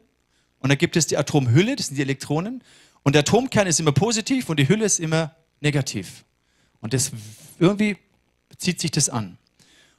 Und 0.59 0.69
dann 0.69 0.77
gibt 0.77 0.95
es 0.95 1.07
die 1.07 1.17
Atomhülle, 1.17 1.75
das 1.75 1.87
sind 1.87 1.95
die 1.95 2.01
Elektronen. 2.01 2.63
Und 3.01 3.13
der 3.13 3.21
Atomkern 3.21 3.67
ist 3.67 3.79
immer 3.79 3.91
positiv 3.91 4.49
und 4.49 4.59
die 4.59 4.69
Hülle 4.69 4.85
ist 4.85 4.99
immer 4.99 5.35
negativ. 5.63 6.24
Und 6.82 6.93
das 6.93 7.12
irgendwie 7.60 7.98
zieht 8.58 8.79
sich 8.79 8.91
das 8.91 9.10
an. 9.10 9.38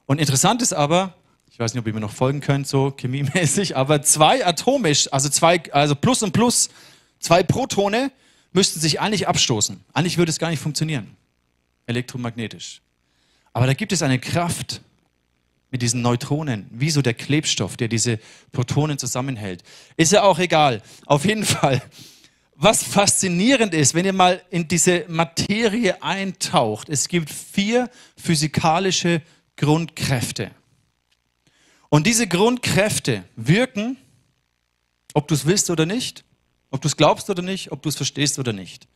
Und 0.05 0.19
interessant 0.19 0.61
ist 0.61 0.73
aber, 0.73 1.15
ich 1.51 1.59
weiß 1.59 1.73
nicht, 1.73 1.81
ob 1.81 1.87
ihr 1.87 1.93
mir 1.93 1.99
noch 1.99 2.13
folgen 2.13 2.39
könnt, 2.39 2.67
so 2.67 2.95
chemiemäßig, 2.97 3.75
aber 3.77 4.01
zwei 4.01 4.45
Atome, 4.45 4.93
also 5.11 5.29
zwei, 5.29 5.61
also 5.71 5.95
Plus 5.95 6.23
und 6.23 6.31
Plus, 6.31 6.69
zwei 7.19 7.43
Protone 7.43 8.11
müssten 8.53 8.79
sich 8.79 9.01
eigentlich 9.01 9.27
abstoßen. 9.27 9.83
Eigentlich 9.93 10.17
würde 10.17 10.29
es 10.29 10.39
gar 10.39 10.49
nicht 10.49 10.61
funktionieren, 10.61 11.17
elektromagnetisch. 11.87 12.81
Aber 13.51 13.65
da 13.65 13.73
gibt 13.73 13.91
es 13.91 14.01
eine 14.01 14.19
Kraft, 14.19 14.81
mit 15.75 15.81
diesen 15.81 16.01
Neutronen, 16.01 16.67
wie 16.71 16.89
so 16.89 17.01
der 17.01 17.13
Klebstoff, 17.13 17.75
der 17.75 17.89
diese 17.89 18.17
Protonen 18.53 18.97
zusammenhält. 18.97 19.61
Ist 19.97 20.13
ja 20.13 20.23
auch 20.23 20.39
egal. 20.39 20.81
Auf 21.05 21.25
jeden 21.25 21.43
Fall. 21.45 21.81
Was 22.55 22.83
faszinierend 22.83 23.73
ist, 23.73 23.93
wenn 23.93 24.05
ihr 24.05 24.13
mal 24.13 24.41
in 24.49 24.67
diese 24.67 25.05
Materie 25.07 26.01
eintaucht, 26.01 26.89
es 26.89 27.07
gibt 27.07 27.29
vier 27.29 27.89
physikalische 28.17 29.21
Grundkräfte. 29.57 30.51
Und 31.89 32.07
diese 32.07 32.27
Grundkräfte 32.27 33.23
wirken, 33.35 33.97
ob 35.13 35.27
du 35.27 35.35
es 35.35 35.45
willst 35.45 35.69
oder 35.69 35.85
nicht, 35.85 36.23
ob 36.71 36.81
du 36.81 36.87
es 36.87 36.97
glaubst 36.97 37.29
oder 37.29 37.41
nicht, 37.41 37.71
ob 37.71 37.81
du 37.81 37.89
es 37.89 37.95
verstehst 37.95 38.39
oder 38.39 38.53
nicht. 38.53 38.87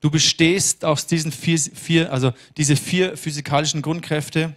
Du 0.00 0.10
bestehst 0.10 0.84
aus 0.84 1.06
diesen 1.06 1.32
vier, 1.32 1.58
vier 1.58 2.12
also 2.12 2.32
diese 2.56 2.76
vier 2.76 3.16
physikalischen 3.16 3.82
Grundkräfte 3.82 4.54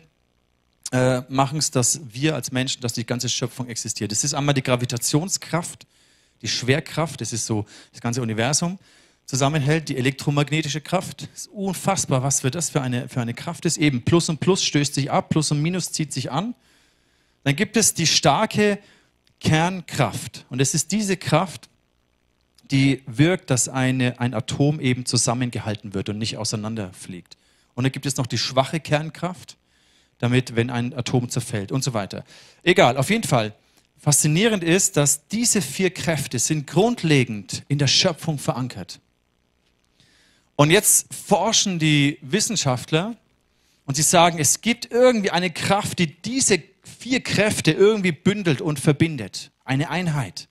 äh, 0.91 1.21
machen 1.29 1.59
es, 1.59 1.71
dass 1.71 2.01
wir 2.11 2.35
als 2.35 2.51
Menschen, 2.51 2.81
dass 2.81 2.93
die 2.93 3.05
ganze 3.05 3.29
Schöpfung 3.29 3.67
existiert. 3.67 4.11
Das 4.11 4.23
ist 4.23 4.33
einmal 4.33 4.55
die 4.55 4.63
Gravitationskraft, 4.63 5.85
die 6.41 6.47
Schwerkraft, 6.47 7.21
das 7.21 7.33
ist 7.33 7.45
so 7.45 7.65
das 7.91 8.01
ganze 8.01 8.21
Universum 8.21 8.79
zusammenhält, 9.27 9.89
die 9.89 9.97
elektromagnetische 9.97 10.81
Kraft. 10.81 11.27
Das 11.33 11.41
ist 11.41 11.47
unfassbar, 11.47 12.23
was 12.23 12.41
für 12.41 12.51
das 12.51 12.69
für 12.69 12.81
eine, 12.81 13.09
für 13.09 13.21
eine 13.21 13.33
Kraft 13.33 13.65
ist. 13.65 13.77
Eben 13.77 14.03
Plus 14.03 14.29
und 14.29 14.39
Plus 14.39 14.63
stößt 14.63 14.93
sich 14.93 15.11
ab, 15.11 15.29
Plus 15.29 15.51
und 15.51 15.61
Minus 15.61 15.91
zieht 15.91 16.13
sich 16.13 16.31
an. 16.31 16.55
Dann 17.43 17.55
gibt 17.55 17.77
es 17.77 17.93
die 17.93 18.07
starke 18.07 18.79
Kernkraft. 19.39 20.45
Und 20.49 20.61
es 20.61 20.73
ist 20.73 20.91
diese 20.91 21.17
Kraft, 21.17 21.69
die 22.71 23.03
wirkt, 23.05 23.49
dass 23.49 23.69
eine, 23.69 24.19
ein 24.19 24.33
Atom 24.33 24.79
eben 24.79 25.05
zusammengehalten 25.05 25.93
wird 25.93 26.09
und 26.09 26.17
nicht 26.17 26.37
auseinanderfliegt. 26.37 27.37
Und 27.75 27.83
dann 27.83 27.91
gibt 27.91 28.05
es 28.05 28.17
noch 28.17 28.27
die 28.27 28.37
schwache 28.37 28.79
Kernkraft, 28.79 29.57
damit, 30.19 30.55
wenn 30.55 30.69
ein 30.69 30.93
Atom 30.93 31.29
zerfällt 31.29 31.71
und 31.71 31.83
so 31.83 31.93
weiter. 31.93 32.23
Egal, 32.63 32.97
auf 32.97 33.09
jeden 33.09 33.23
Fall. 33.23 33.53
Faszinierend 34.07 34.63
ist, 34.63 34.95
dass 34.95 35.27
diese 35.27 35.61
vier 35.61 35.89
Kräfte 35.89 36.39
sind 36.39 36.65
grundlegend 36.65 37.63
in 37.67 37.77
der 37.77 37.87
Schöpfung 37.87 38.39
verankert. 38.39 39.01
Und 40.55 40.71
jetzt 40.71 41.13
forschen 41.13 41.77
die 41.77 42.17
Wissenschaftler 42.21 43.17
und 43.83 43.95
sie 43.95 44.03
sagen, 44.03 44.39
es 44.39 44.61
gibt 44.61 44.89
irgendwie 44.91 45.31
eine 45.31 45.51
Kraft, 45.51 45.99
die 45.99 46.21
diese 46.21 46.63
vier 46.83 47.19
Kräfte 47.19 47.73
irgendwie 47.73 48.13
bündelt 48.13 48.61
und 48.61 48.79
verbindet. 48.79 49.51
Eine 49.65 49.89
Einheit. 49.89 50.47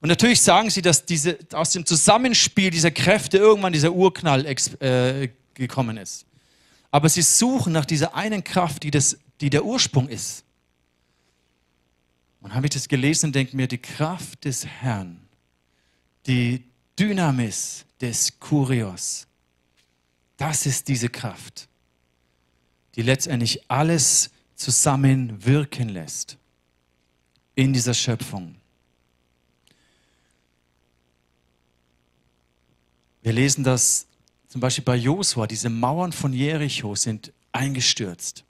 Und 0.00 0.08
natürlich 0.08 0.40
sagen 0.40 0.70
sie, 0.70 0.80
dass 0.80 1.04
diese, 1.04 1.36
aus 1.52 1.72
dem 1.72 1.84
Zusammenspiel 1.84 2.70
dieser 2.70 2.90
Kräfte 2.90 3.36
irgendwann 3.36 3.74
dieser 3.74 3.92
Urknall 3.92 4.46
äh, 4.46 5.28
gekommen 5.52 5.98
ist. 5.98 6.24
Aber 6.90 7.10
sie 7.10 7.20
suchen 7.20 7.74
nach 7.74 7.84
dieser 7.84 8.14
einen 8.14 8.44
Kraft, 8.44 8.82
die, 8.82 8.90
das, 8.90 9.18
die 9.42 9.50
der 9.50 9.66
Ursprung 9.66 10.08
ist. 10.08 10.46
Und 12.48 12.54
habe 12.54 12.66
ich 12.66 12.70
das 12.70 12.88
gelesen 12.88 13.26
und 13.26 13.34
denke 13.34 13.54
mir, 13.54 13.68
die 13.68 13.76
Kraft 13.76 14.46
des 14.46 14.64
Herrn, 14.64 15.20
die 16.26 16.64
Dynamis 16.98 17.84
des 18.00 18.40
Kurios, 18.40 19.26
das 20.38 20.64
ist 20.64 20.88
diese 20.88 21.10
Kraft, 21.10 21.68
die 22.94 23.02
letztendlich 23.02 23.70
alles 23.70 24.30
zusammenwirken 24.54 25.90
lässt 25.90 26.38
in 27.54 27.74
dieser 27.74 27.92
Schöpfung. 27.92 28.54
Wir 33.20 33.34
lesen 33.34 33.62
das 33.62 34.06
zum 34.48 34.62
Beispiel 34.62 34.84
bei 34.84 34.96
Josua, 34.96 35.46
diese 35.46 35.68
Mauern 35.68 36.12
von 36.12 36.32
Jericho 36.32 36.94
sind 36.94 37.30
eingestürzt. 37.52 38.42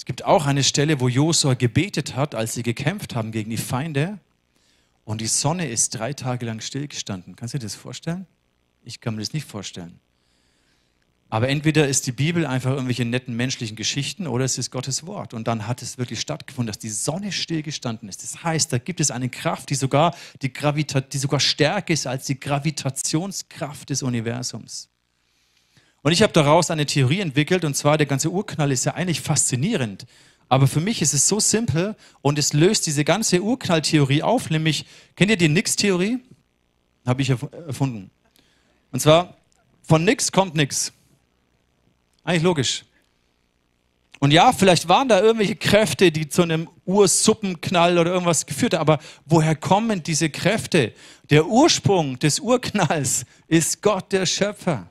Es 0.00 0.06
gibt 0.06 0.24
auch 0.24 0.46
eine 0.46 0.64
Stelle, 0.64 0.98
wo 0.98 1.08
Josua 1.08 1.52
gebetet 1.52 2.16
hat, 2.16 2.34
als 2.34 2.54
sie 2.54 2.62
gekämpft 2.62 3.14
haben 3.14 3.32
gegen 3.32 3.50
die 3.50 3.58
Feinde. 3.58 4.18
Und 5.04 5.20
die 5.20 5.26
Sonne 5.26 5.68
ist 5.68 5.90
drei 5.90 6.14
Tage 6.14 6.46
lang 6.46 6.62
stillgestanden. 6.62 7.36
Kannst 7.36 7.52
du 7.52 7.58
dir 7.58 7.66
das 7.66 7.74
vorstellen? 7.74 8.26
Ich 8.82 9.02
kann 9.02 9.14
mir 9.14 9.20
das 9.20 9.34
nicht 9.34 9.46
vorstellen. 9.46 10.00
Aber 11.28 11.50
entweder 11.50 11.86
ist 11.86 12.06
die 12.06 12.12
Bibel 12.12 12.46
einfach 12.46 12.70
irgendwelche 12.70 13.04
netten 13.04 13.36
menschlichen 13.36 13.76
Geschichten 13.76 14.26
oder 14.26 14.46
es 14.46 14.56
ist 14.56 14.70
Gottes 14.70 15.04
Wort. 15.04 15.34
Und 15.34 15.46
dann 15.46 15.66
hat 15.66 15.82
es 15.82 15.98
wirklich 15.98 16.22
stattgefunden, 16.22 16.68
dass 16.68 16.78
die 16.78 16.88
Sonne 16.88 17.30
stillgestanden 17.30 18.08
ist. 18.08 18.22
Das 18.22 18.42
heißt, 18.42 18.72
da 18.72 18.78
gibt 18.78 19.00
es 19.00 19.10
eine 19.10 19.28
Kraft, 19.28 19.68
die 19.68 19.74
sogar, 19.74 20.16
die, 20.40 20.50
Gravita 20.50 21.02
die 21.02 21.18
sogar 21.18 21.40
stärker 21.40 21.92
ist 21.92 22.06
als 22.06 22.24
die 22.24 22.40
Gravitationskraft 22.40 23.90
des 23.90 24.02
Universums. 24.02 24.88
Und 26.02 26.12
ich 26.12 26.22
habe 26.22 26.32
daraus 26.32 26.70
eine 26.70 26.86
Theorie 26.86 27.20
entwickelt, 27.20 27.64
und 27.64 27.76
zwar 27.76 27.98
der 27.98 28.06
ganze 28.06 28.30
Urknall 28.30 28.72
ist 28.72 28.84
ja 28.84 28.94
eigentlich 28.94 29.20
faszinierend. 29.20 30.06
Aber 30.48 30.66
für 30.66 30.80
mich 30.80 31.02
ist 31.02 31.14
es 31.14 31.28
so 31.28 31.38
simpel 31.38 31.94
und 32.22 32.38
es 32.38 32.52
löst 32.52 32.86
diese 32.86 33.04
ganze 33.04 33.40
Urknalltheorie 33.40 34.22
auf, 34.22 34.50
nämlich, 34.50 34.86
kennt 35.14 35.30
ihr 35.30 35.36
die 35.36 35.48
Nix-Theorie? 35.48 36.18
Habe 37.06 37.22
ich 37.22 37.30
erfunden. 37.30 38.10
Und 38.90 39.00
zwar, 39.00 39.36
von 39.82 40.04
nix 40.04 40.32
kommt 40.32 40.54
nix. 40.54 40.92
Eigentlich 42.24 42.42
logisch. 42.42 42.84
Und 44.18 44.32
ja, 44.32 44.52
vielleicht 44.52 44.88
waren 44.88 45.08
da 45.08 45.20
irgendwelche 45.20 45.56
Kräfte, 45.56 46.12
die 46.12 46.28
zu 46.28 46.42
einem 46.42 46.68
Ursuppenknall 46.84 47.98
oder 47.98 48.12
irgendwas 48.12 48.44
geführt 48.44 48.74
haben, 48.74 48.80
aber 48.80 48.98
woher 49.24 49.56
kommen 49.56 50.02
diese 50.02 50.28
Kräfte? 50.28 50.92
Der 51.30 51.46
Ursprung 51.46 52.18
des 52.18 52.38
Urknalls 52.40 53.24
ist 53.48 53.80
Gott, 53.80 54.12
der 54.12 54.26
Schöpfer. 54.26 54.90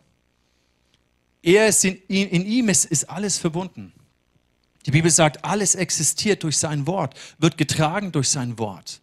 Er 1.42 1.68
ist 1.68 1.86
in, 1.86 1.98
in 2.08 2.46
ihm 2.46 2.70
ist, 2.70 2.86
ist 2.86 3.10
alles 3.10 3.38
verbunden. 3.38 3.94
Die 4.86 4.92
Bibel 4.92 5.12
sagt, 5.12 5.44
alles 5.44 5.76
existiert 5.76 6.44
durch 6.44 6.58
sein 6.58 6.88
Wort, 6.88 7.14
wird 7.38 7.58
getragen 7.58 8.12
durch 8.12 8.30
sein 8.30 8.58
Wort. 8.58 9.02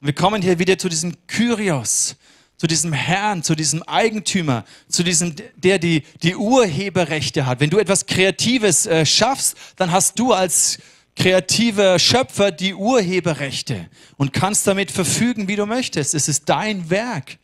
Und 0.00 0.08
wir 0.08 0.14
kommen 0.14 0.42
hier 0.42 0.58
wieder 0.58 0.78
zu 0.78 0.88
diesem 0.88 1.14
Kyrios, 1.26 2.16
zu 2.56 2.66
diesem 2.66 2.92
Herrn, 2.92 3.42
zu 3.42 3.54
diesem 3.54 3.82
Eigentümer, 3.82 4.64
zu 4.88 5.02
diesem, 5.02 5.34
der 5.56 5.78
die, 5.78 6.02
die 6.22 6.36
Urheberrechte 6.36 7.46
hat. 7.46 7.60
Wenn 7.60 7.70
du 7.70 7.78
etwas 7.78 8.06
Kreatives 8.06 8.86
äh, 8.86 9.04
schaffst, 9.04 9.56
dann 9.76 9.92
hast 9.92 10.18
du 10.18 10.32
als 10.32 10.78
kreativer 11.14 11.98
Schöpfer 11.98 12.50
die 12.50 12.74
Urheberrechte 12.74 13.88
und 14.16 14.32
kannst 14.32 14.66
damit 14.66 14.90
verfügen, 14.90 15.48
wie 15.48 15.56
du 15.56 15.66
möchtest. 15.66 16.14
Es 16.14 16.28
ist 16.28 16.48
dein 16.48 16.90
Werk. 16.90 17.38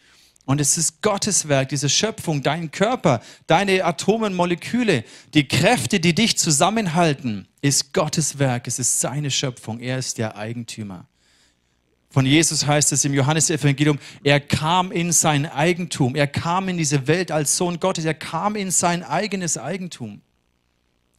Und 0.44 0.60
es 0.60 0.76
ist 0.76 1.02
Gottes 1.02 1.48
Werk, 1.48 1.68
diese 1.68 1.88
Schöpfung, 1.88 2.42
dein 2.42 2.70
Körper, 2.72 3.22
deine 3.46 3.84
Atomen, 3.84 4.34
Moleküle, 4.34 5.04
die 5.34 5.46
Kräfte, 5.46 6.00
die 6.00 6.14
dich 6.14 6.36
zusammenhalten, 6.36 7.46
ist 7.60 7.92
Gottes 7.92 8.38
Werk, 8.38 8.66
es 8.66 8.80
ist 8.80 9.00
seine 9.00 9.30
Schöpfung, 9.30 9.78
er 9.78 9.98
ist 9.98 10.18
der 10.18 10.36
Eigentümer. 10.36 11.06
Von 12.10 12.26
Jesus 12.26 12.66
heißt 12.66 12.92
es 12.92 13.04
im 13.04 13.14
Johannesevangelium, 13.14 13.98
er 14.22 14.40
kam 14.40 14.92
in 14.92 15.12
sein 15.12 15.46
Eigentum, 15.46 16.16
er 16.16 16.26
kam 16.26 16.68
in 16.68 16.76
diese 16.76 17.06
Welt 17.06 17.30
als 17.30 17.56
Sohn 17.56 17.80
Gottes, 17.80 18.04
er 18.04 18.14
kam 18.14 18.56
in 18.56 18.70
sein 18.70 19.02
eigenes 19.02 19.56
Eigentum. 19.56 20.20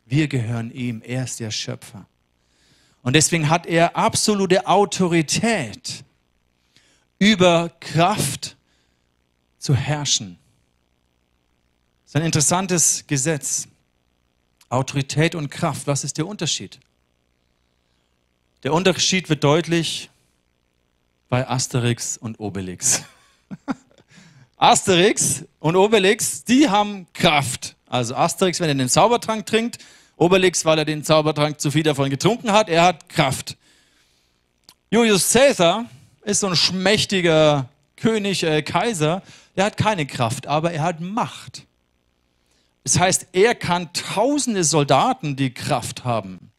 Wir 0.06 0.28
gehören 0.28 0.70
ihm, 0.70 1.02
er 1.04 1.24
ist 1.24 1.40
der 1.40 1.50
Schöpfer. 1.50 2.06
Und 3.02 3.16
deswegen 3.16 3.50
hat 3.50 3.66
er 3.66 3.96
absolute 3.96 4.68
Autorität 4.68 6.04
über 7.18 7.72
Kraft 7.80 8.58
zu 9.64 9.74
herrschen. 9.74 10.38
Das 12.04 12.12
ist 12.12 12.16
ein 12.18 12.26
interessantes 12.26 13.08
Gesetz. 13.08 13.68
Autorität 14.68 15.36
und 15.36 15.50
Kraft, 15.50 15.88
was 15.88 16.04
ist 16.04 16.18
der 16.18 16.28
Unterschied? 16.28 16.80
Der 18.64 18.74
Unterschied 18.74 19.30
wird 19.30 19.44
deutlich 19.44 20.10
bei 21.30 21.48
Asterix 21.48 22.18
und 22.18 22.40
Obelix. 22.40 23.04
Asterix 24.58 25.46
und 25.60 25.76
Obelix, 25.76 26.44
die 26.44 26.68
haben 26.68 27.08
Kraft. 27.14 27.76
Also 27.86 28.16
Asterix, 28.16 28.60
wenn 28.60 28.70
er 28.70 28.76
den 28.76 28.90
Zaubertrank 28.90 29.46
trinkt, 29.46 29.78
Obelix, 30.18 30.66
weil 30.66 30.80
er 30.80 30.86
den 30.86 31.04
Zaubertrank 31.04 31.62
zu 31.62 31.72
viel 31.72 31.84
davon 31.84 32.10
getrunken 32.10 32.52
hat, 32.52 32.68
er 32.68 32.84
hat 32.84 33.08
Kraft. 33.08 33.56
Julius 34.90 35.32
Caesar 35.32 35.86
ist 36.24 36.42
so 36.42 36.48
ein 36.48 36.56
schmächtiger 36.56 37.70
König, 37.96 38.44
äh, 38.44 38.62
Kaiser, 38.62 39.22
der 39.56 39.66
hat 39.66 39.78
keine 39.78 40.06
Kraft, 40.06 40.48
aber 40.48 40.72
er 40.72 40.84
hat 40.84 41.00
Macht. 41.00 41.66
Das 42.84 43.00
heißt, 43.00 43.28
er 43.32 43.56
kann 43.56 43.94
tausende 43.94 44.64
Soldaten, 44.64 45.36
die 45.36 45.54
Kraft 45.54 46.04
haben, 46.04 46.52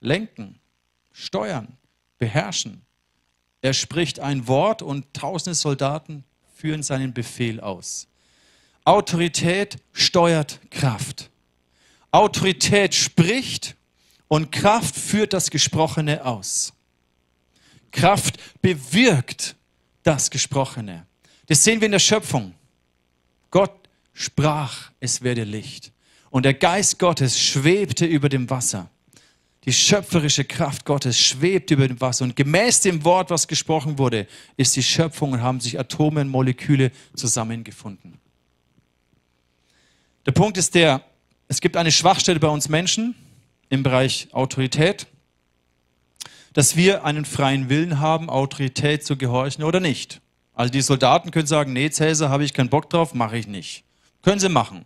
lenken, 0.00 0.58
steuern, 1.12 1.76
beherrschen. 2.18 2.82
Er 3.60 3.74
spricht 3.74 4.18
ein 4.18 4.48
Wort 4.48 4.82
und 4.82 5.14
tausende 5.14 5.54
Soldaten 5.54 6.24
führen 6.54 6.82
seinen 6.82 7.12
Befehl 7.12 7.60
aus. 7.60 8.08
Autorität 8.84 9.76
steuert 9.92 10.60
Kraft. 10.70 11.30
Autorität 12.10 12.94
spricht 12.94 13.76
und 14.26 14.50
Kraft 14.50 14.96
führt 14.96 15.32
das 15.32 15.50
Gesprochene 15.50 16.24
aus. 16.24 16.72
Kraft 17.92 18.38
bewirkt 18.60 19.54
das 20.02 20.30
Gesprochene. 20.30 21.06
Das 21.46 21.64
sehen 21.64 21.80
wir 21.80 21.86
in 21.86 21.92
der 21.92 21.98
Schöpfung. 21.98 22.54
Gott 23.50 23.72
sprach, 24.12 24.90
es 25.00 25.22
werde 25.22 25.44
Licht. 25.44 25.92
Und 26.30 26.44
der 26.44 26.54
Geist 26.54 26.98
Gottes 26.98 27.38
schwebte 27.38 28.06
über 28.06 28.28
dem 28.28 28.48
Wasser. 28.48 28.88
Die 29.64 29.72
schöpferische 29.72 30.44
Kraft 30.44 30.84
Gottes 30.84 31.18
schwebt 31.20 31.70
über 31.70 31.86
dem 31.86 32.00
Wasser 32.00 32.24
und 32.24 32.34
gemäß 32.34 32.80
dem 32.80 33.04
Wort, 33.04 33.30
was 33.30 33.46
gesprochen 33.46 33.98
wurde, 33.98 34.26
ist 34.56 34.74
die 34.74 34.82
Schöpfung 34.82 35.32
und 35.32 35.42
haben 35.42 35.60
sich 35.60 35.78
Atome 35.78 36.22
und 36.22 36.28
Moleküle 36.28 36.90
zusammengefunden. 37.14 38.18
Der 40.24 40.32
Punkt 40.32 40.56
ist 40.56 40.74
der, 40.74 41.04
es 41.48 41.60
gibt 41.60 41.76
eine 41.76 41.92
Schwachstelle 41.92 42.40
bei 42.40 42.48
uns 42.48 42.70
Menschen 42.70 43.14
im 43.68 43.82
Bereich 43.82 44.28
Autorität, 44.32 45.06
dass 46.54 46.76
wir 46.76 47.04
einen 47.04 47.26
freien 47.26 47.68
Willen 47.68 48.00
haben, 48.00 48.30
Autorität 48.30 49.04
zu 49.04 49.18
gehorchen 49.18 49.64
oder 49.64 49.80
nicht. 49.80 50.21
Also 50.54 50.70
die 50.70 50.82
Soldaten 50.82 51.30
können 51.30 51.46
sagen, 51.46 51.72
nee, 51.72 51.90
Cäsar, 51.90 52.28
habe 52.28 52.44
ich 52.44 52.52
keinen 52.52 52.68
Bock 52.68 52.90
drauf, 52.90 53.14
mache 53.14 53.38
ich 53.38 53.46
nicht. 53.46 53.84
Können 54.22 54.40
sie 54.40 54.48
machen 54.48 54.84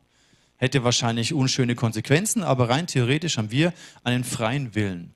hätte 0.56 0.84
wahrscheinlich 0.84 1.32
unschöne 1.32 1.74
Konsequenzen, 1.74 2.42
aber 2.42 2.68
rein 2.68 2.86
theoretisch 2.86 3.36
haben 3.38 3.50
wir 3.50 3.72
einen 4.04 4.24
freien 4.24 4.74
Willen. 4.74 5.14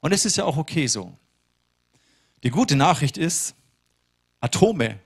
Und 0.00 0.12
es 0.12 0.24
ist 0.24 0.36
ja 0.36 0.44
auch 0.44 0.56
okay 0.56 0.86
so. 0.86 1.16
Die 2.42 2.50
gute 2.50 2.74
Nachricht 2.74 3.16
ist, 3.16 3.54
Atome 4.40 4.98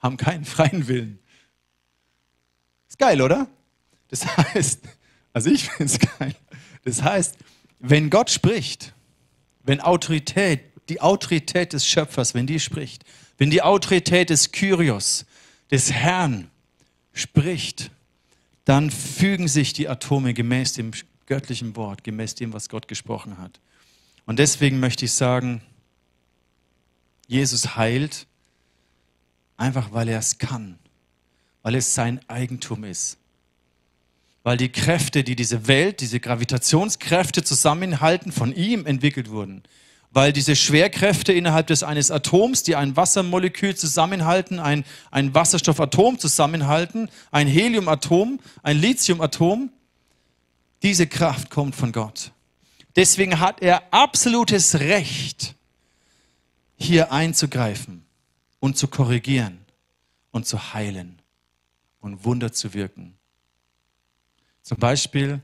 haben 0.00 0.16
keinen 0.16 0.44
freien 0.44 0.88
Willen. 0.88 1.18
Ist 2.88 2.98
geil, 2.98 3.22
oder? 3.22 3.46
Das 4.08 4.26
heißt, 4.26 4.80
also 5.32 5.50
ich 5.50 5.68
finde 5.68 5.84
es 5.84 5.98
geil. 5.98 6.34
Das 6.84 7.02
heißt, 7.02 7.38
wenn 7.78 8.10
Gott 8.10 8.30
spricht, 8.30 8.92
wenn 9.62 9.80
Autorität, 9.80 10.64
die 10.88 11.00
Autorität 11.00 11.72
des 11.72 11.86
Schöpfers, 11.86 12.34
wenn 12.34 12.46
die 12.46 12.58
spricht, 12.58 13.04
wenn 13.42 13.50
die 13.50 13.62
Autorität 13.62 14.30
des 14.30 14.52
Kyrios, 14.52 15.26
des 15.72 15.90
Herrn 15.90 16.48
spricht, 17.12 17.90
dann 18.64 18.88
fügen 18.88 19.48
sich 19.48 19.72
die 19.72 19.88
Atome 19.88 20.32
gemäß 20.32 20.74
dem 20.74 20.92
göttlichen 21.26 21.74
Wort, 21.74 22.04
gemäß 22.04 22.36
dem, 22.36 22.52
was 22.52 22.68
Gott 22.68 22.86
gesprochen 22.86 23.38
hat. 23.38 23.58
Und 24.26 24.38
deswegen 24.38 24.78
möchte 24.78 25.06
ich 25.06 25.12
sagen, 25.12 25.60
Jesus 27.26 27.74
heilt 27.74 28.28
einfach, 29.56 29.90
weil 29.90 30.08
er 30.08 30.20
es 30.20 30.38
kann, 30.38 30.78
weil 31.62 31.74
es 31.74 31.96
sein 31.96 32.20
Eigentum 32.28 32.84
ist. 32.84 33.18
Weil 34.44 34.56
die 34.56 34.70
Kräfte, 34.70 35.24
die 35.24 35.34
diese 35.34 35.66
Welt, 35.66 36.00
diese 36.00 36.20
Gravitationskräfte 36.20 37.42
zusammenhalten, 37.42 38.30
von 38.30 38.54
ihm 38.54 38.86
entwickelt 38.86 39.30
wurden 39.30 39.64
weil 40.12 40.32
diese 40.32 40.54
Schwerkräfte 40.56 41.32
innerhalb 41.32 41.66
des 41.68 41.82
eines 41.82 42.10
Atoms, 42.10 42.62
die 42.62 42.76
ein 42.76 42.96
Wassermolekül 42.96 43.74
zusammenhalten, 43.74 44.58
ein, 44.58 44.84
ein 45.10 45.34
Wasserstoffatom 45.34 46.18
zusammenhalten, 46.18 47.08
ein 47.30 47.48
Heliumatom, 47.48 48.38
ein 48.62 48.78
Lithiumatom, 48.78 49.70
diese 50.82 51.06
Kraft 51.06 51.50
kommt 51.50 51.74
von 51.74 51.92
Gott. 51.92 52.32
Deswegen 52.94 53.40
hat 53.40 53.62
er 53.62 53.82
absolutes 53.92 54.80
Recht, 54.80 55.54
hier 56.76 57.12
einzugreifen 57.12 58.04
und 58.60 58.76
zu 58.76 58.88
korrigieren 58.88 59.64
und 60.30 60.46
zu 60.46 60.74
heilen 60.74 61.22
und 62.00 62.24
Wunder 62.24 62.52
zu 62.52 62.74
wirken. 62.74 63.14
Zum 64.62 64.78
Beispiel 64.78 65.40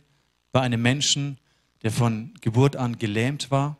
bei 0.52 0.60
einem 0.60 0.82
Menschen, 0.82 1.38
der 1.82 1.92
von 1.92 2.34
Geburt 2.40 2.76
an 2.76 2.98
gelähmt 2.98 3.50
war, 3.50 3.76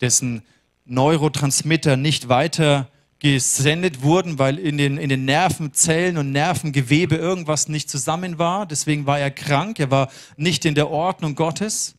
dessen 0.00 0.42
Neurotransmitter 0.84 1.96
nicht 1.96 2.28
weiter 2.28 2.88
gesendet 3.18 4.02
wurden, 4.02 4.38
weil 4.38 4.58
in 4.58 4.78
den, 4.78 4.96
in 4.96 5.08
den 5.08 5.24
Nervenzellen 5.24 6.18
und 6.18 6.30
Nervengewebe 6.30 7.16
irgendwas 7.16 7.68
nicht 7.68 7.90
zusammen 7.90 8.38
war. 8.38 8.64
Deswegen 8.64 9.06
war 9.06 9.18
er 9.18 9.30
krank, 9.30 9.80
er 9.80 9.90
war 9.90 10.08
nicht 10.36 10.64
in 10.64 10.74
der 10.74 10.90
Ordnung 10.90 11.34
Gottes, 11.34 11.96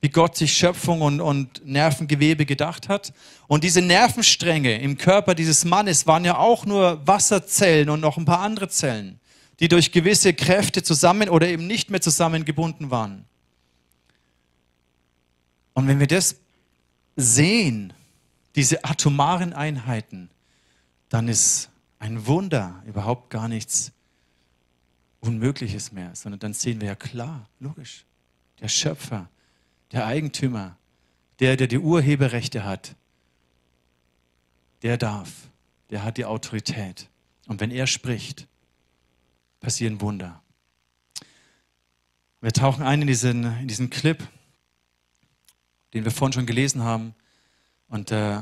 wie 0.00 0.10
Gott 0.10 0.36
sich 0.36 0.52
Schöpfung 0.56 1.00
und, 1.00 1.20
und 1.20 1.66
Nervengewebe 1.66 2.46
gedacht 2.46 2.88
hat. 2.88 3.12
Und 3.48 3.64
diese 3.64 3.82
Nervenstränge 3.82 4.78
im 4.80 4.96
Körper 4.96 5.34
dieses 5.34 5.64
Mannes 5.64 6.06
waren 6.06 6.24
ja 6.24 6.38
auch 6.38 6.66
nur 6.66 7.04
Wasserzellen 7.04 7.90
und 7.90 8.00
noch 8.00 8.16
ein 8.16 8.24
paar 8.24 8.40
andere 8.40 8.68
Zellen, 8.68 9.18
die 9.58 9.68
durch 9.68 9.90
gewisse 9.90 10.34
Kräfte 10.34 10.82
zusammen 10.84 11.28
oder 11.28 11.48
eben 11.48 11.66
nicht 11.66 11.90
mehr 11.90 12.00
zusammengebunden 12.00 12.90
waren. 12.92 13.24
Und 15.72 15.88
wenn 15.88 15.98
wir 15.98 16.06
das 16.06 16.36
sehen, 17.16 17.92
diese 18.56 18.84
atomaren 18.84 19.52
Einheiten, 19.52 20.30
dann 21.08 21.28
ist 21.28 21.70
ein 21.98 22.26
Wunder 22.26 22.82
überhaupt 22.86 23.30
gar 23.30 23.48
nichts 23.48 23.92
Unmögliches 25.20 25.92
mehr, 25.92 26.14
sondern 26.14 26.38
dann 26.40 26.52
sehen 26.52 26.80
wir 26.80 26.88
ja 26.88 26.94
klar, 26.94 27.48
logisch, 27.58 28.04
der 28.60 28.68
Schöpfer, 28.68 29.28
der 29.92 30.06
Eigentümer, 30.06 30.76
der, 31.40 31.56
der 31.56 31.66
die 31.66 31.78
Urheberrechte 31.78 32.64
hat, 32.64 32.94
der 34.82 34.98
darf, 34.98 35.48
der 35.90 36.04
hat 36.04 36.18
die 36.18 36.26
Autorität. 36.26 37.08
Und 37.46 37.60
wenn 37.60 37.70
er 37.70 37.86
spricht, 37.86 38.46
passieren 39.60 40.00
Wunder. 40.00 40.42
Wir 42.40 42.52
tauchen 42.52 42.82
ein 42.82 43.00
in 43.00 43.06
diesen, 43.06 43.44
in 43.60 43.68
diesen 43.68 43.88
Clip 43.88 44.22
den 45.94 46.04
wir 46.04 46.10
vorhin 46.10 46.32
schon 46.32 46.46
gelesen 46.46 46.82
haben. 46.82 47.14
Und 47.88 48.10
äh, 48.10 48.38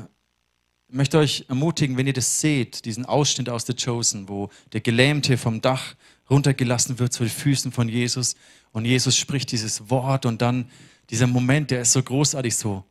ich 0.87 0.95
möchte 0.95 1.17
euch 1.17 1.45
ermutigen, 1.47 1.97
wenn 1.97 2.07
ihr 2.07 2.13
das 2.13 2.41
seht, 2.41 2.85
diesen 2.85 3.05
Ausschnitt 3.05 3.49
aus 3.49 3.65
The 3.65 3.73
Chosen, 3.73 4.27
wo 4.27 4.49
der 4.73 4.81
Gelähmte 4.81 5.37
vom 5.37 5.61
Dach 5.61 5.95
runtergelassen 6.29 6.99
wird 6.99 7.13
zu 7.13 7.23
den 7.23 7.31
Füßen 7.31 7.71
von 7.71 7.89
Jesus 7.89 8.35
und 8.71 8.85
Jesus 8.85 9.17
spricht 9.17 9.51
dieses 9.51 9.89
Wort 9.89 10.25
und 10.25 10.41
dann 10.41 10.69
dieser 11.09 11.27
Moment, 11.27 11.71
der 11.71 11.81
ist 11.81 11.91
so 11.91 12.01
großartig, 12.01 12.55
so 12.55 12.83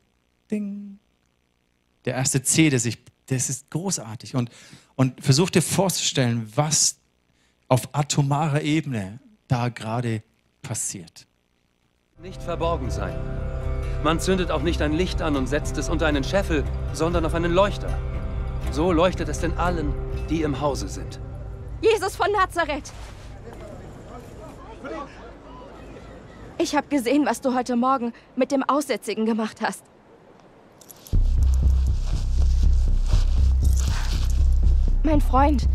ding. 0.49 0.99
Der 2.05 2.15
erste 2.15 2.43
C, 2.43 2.69
der 2.69 2.79
sich, 2.79 2.99
das 3.27 3.49
ist 3.49 3.69
großartig. 3.69 4.35
Und, 4.35 4.49
und 4.95 5.21
versucht 5.23 5.55
dir 5.55 5.61
vorzustellen, 5.61 6.51
was 6.55 6.97
auf 7.67 7.93
atomarer 7.93 8.61
Ebene 8.61 9.19
da 9.47 9.69
gerade 9.69 10.23
passiert. 10.61 11.25
Nicht 12.21 12.41
verborgen 12.41 12.89
sein. 12.91 13.52
Man 14.03 14.19
zündet 14.19 14.51
auch 14.51 14.61
nicht 14.61 14.81
ein 14.81 14.91
Licht 14.91 15.21
an 15.21 15.37
und 15.37 15.47
setzt 15.47 15.77
es 15.77 15.87
unter 15.87 16.07
einen 16.07 16.25
Scheffel, 16.25 16.65
sondern 16.91 17.25
auf 17.25 17.33
einen 17.35 17.53
Leuchter. 17.53 17.87
So 18.71 18.91
leuchtet 18.91 19.29
es 19.29 19.39
den 19.39 19.57
allen, 19.57 19.93
die 20.29 20.41
im 20.41 20.59
Hause 20.59 20.89
sind. 20.89 21.21
Jesus 21.81 22.17
von 22.17 22.29
Nazareth! 22.33 22.91
Ich 26.57 26.75
habe 26.75 26.87
gesehen, 26.87 27.25
was 27.25 27.39
du 27.39 27.55
heute 27.55 27.77
Morgen 27.77 28.11
mit 28.35 28.51
dem 28.51 28.63
Aussätzigen 28.63 29.25
gemacht 29.25 29.61
hast. 29.61 29.83
Mein 35.03 35.21
Freund, 35.21 35.67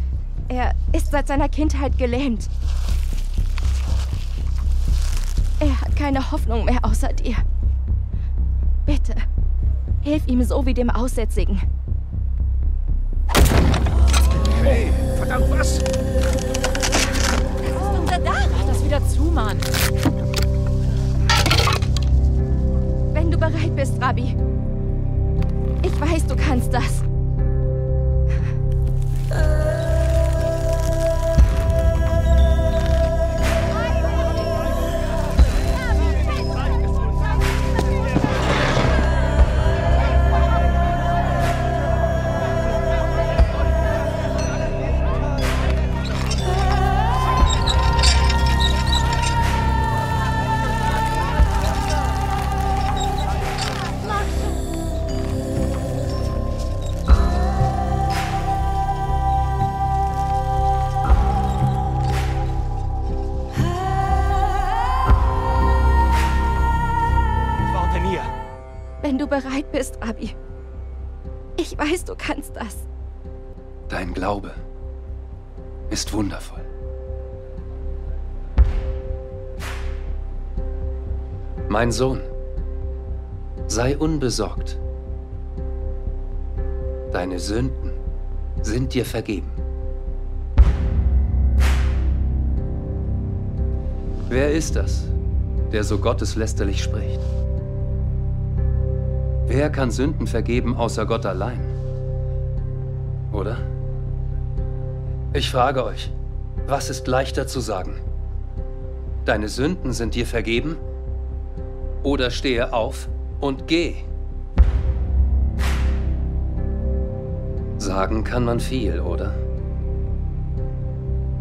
er 0.49 0.75
ist 0.93 1.13
seit 1.13 1.29
seiner 1.29 1.49
Kindheit 1.49 1.97
gelähmt. 1.97 2.49
Er 5.61 5.81
hat 5.81 5.97
keine 5.97 6.31
Hoffnung 6.31 6.67
mehr 6.67 6.85
außer 6.85 7.13
dir. 7.15 7.37
Hilf 10.09 10.27
ihm 10.27 10.43
so 10.43 10.65
wie 10.65 10.73
dem 10.73 10.89
Aussätzigen. 10.89 11.61
Hey, 14.63 14.91
verdammt 15.19 15.51
was? 15.51 15.81
Das 15.81 15.87
ist 16.35 18.01
unser 18.01 18.19
Dach. 18.19 18.49
Mach 18.51 18.67
das 18.67 18.83
wieder 18.83 19.07
zu, 19.07 19.25
Mann. 19.25 19.59
Wenn 23.13 23.31
du 23.31 23.37
bereit 23.37 23.77
bist, 23.77 24.01
Rabbi. 24.01 24.35
Ich 25.83 26.01
weiß, 26.01 26.27
du 26.27 26.37
kannst 26.37 26.73
das. 26.73 27.03
Worte 29.29 29.58
bereit 69.41 69.71
bist, 69.73 69.99
Rabbi. 70.01 70.31
Ich 71.57 71.77
weiß, 71.77 72.05
du 72.05 72.15
kannst 72.17 72.57
das. 72.57 72.77
Dein 73.89 74.15
Glaube 74.15 74.53
ist 75.91 76.13
wundervoll. 76.13 76.65
Mein 81.69 81.93
Sohn, 81.93 82.21
Sei 83.71 83.99
unbesorgt. 83.99 84.79
Deine 87.13 87.39
Sünden 87.39 87.93
sind 88.63 88.95
dir 88.95 89.05
vergeben. 89.05 89.51
Wer 94.31 94.53
ist 94.53 94.75
das, 94.75 95.05
der 95.71 95.85
so 95.85 95.99
gotteslästerlich 95.99 96.83
spricht? 96.83 97.21
Wer 99.49 99.71
kann 99.71 99.91
Sünden 99.91 100.27
vergeben 100.27 100.77
außer 100.77 101.07
Gott 101.07 101.25
allein? 101.25 101.59
Oder? 103.33 103.57
Ich 105.33 105.51
frage 105.51 105.85
euch, 105.85 106.13
was 106.67 106.91
ist 106.91 107.09
leichter 107.09 107.47
zu 107.47 107.61
sagen? 107.61 107.95
Deine 109.25 109.49
Sünden 109.49 109.95
sind 109.95 110.15
dir 110.15 110.27
vergeben? 110.27 110.77
Oder 112.03 112.31
stehe 112.31 112.75
auf 112.75 113.09
und 113.41 113.67
geh? 113.67 113.95
Sagen 117.79 118.25
kann 118.25 118.45
man 118.45 118.61
viel, 118.61 119.01
oder? 119.01 119.33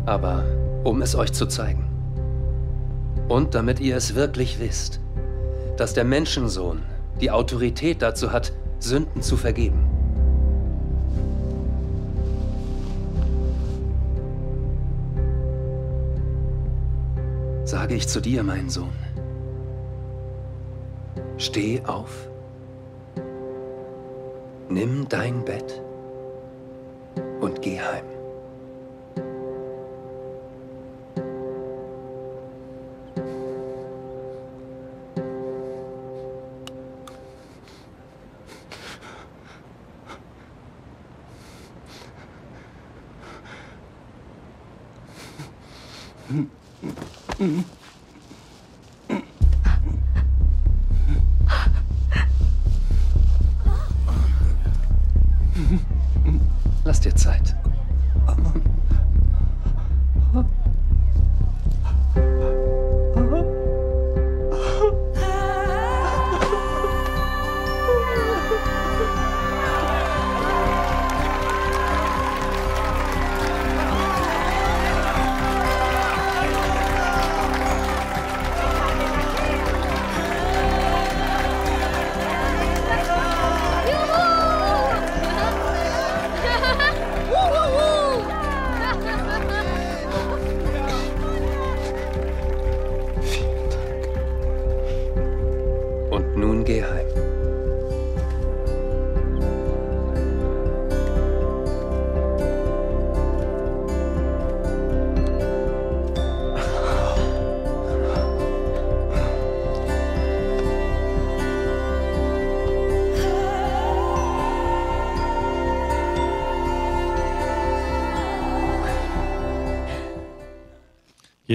Aber 0.06 0.46
um 0.86 1.02
es 1.02 1.14
euch 1.14 1.34
zu 1.34 1.46
zeigen. 1.46 1.84
Und 3.28 3.54
damit 3.54 3.82
ihr 3.82 3.98
es 3.98 4.16
wirklich 4.16 4.62
wisst, 4.62 5.02
dass 5.76 5.94
der 5.94 6.06
Menschensohn 6.06 6.84
die 7.22 7.32
Autorität 7.32 8.02
dazu 8.02 8.32
hat, 8.32 8.54
Sünden 8.80 9.22
zu 9.22 9.38
vergeben. 9.38 9.88
Sage 17.66 17.96
ich 17.96 18.08
zu 18.08 18.22
dir, 18.22 18.44
mein 18.44 18.70
Sohn, 18.70 18.94
steh 21.38 21.82
auf, 21.86 22.30
nimm 24.70 25.08
dein 25.10 25.44
Bett 25.44 25.82
und 27.42 27.62
geh 27.62 27.80
heim. 27.80 28.17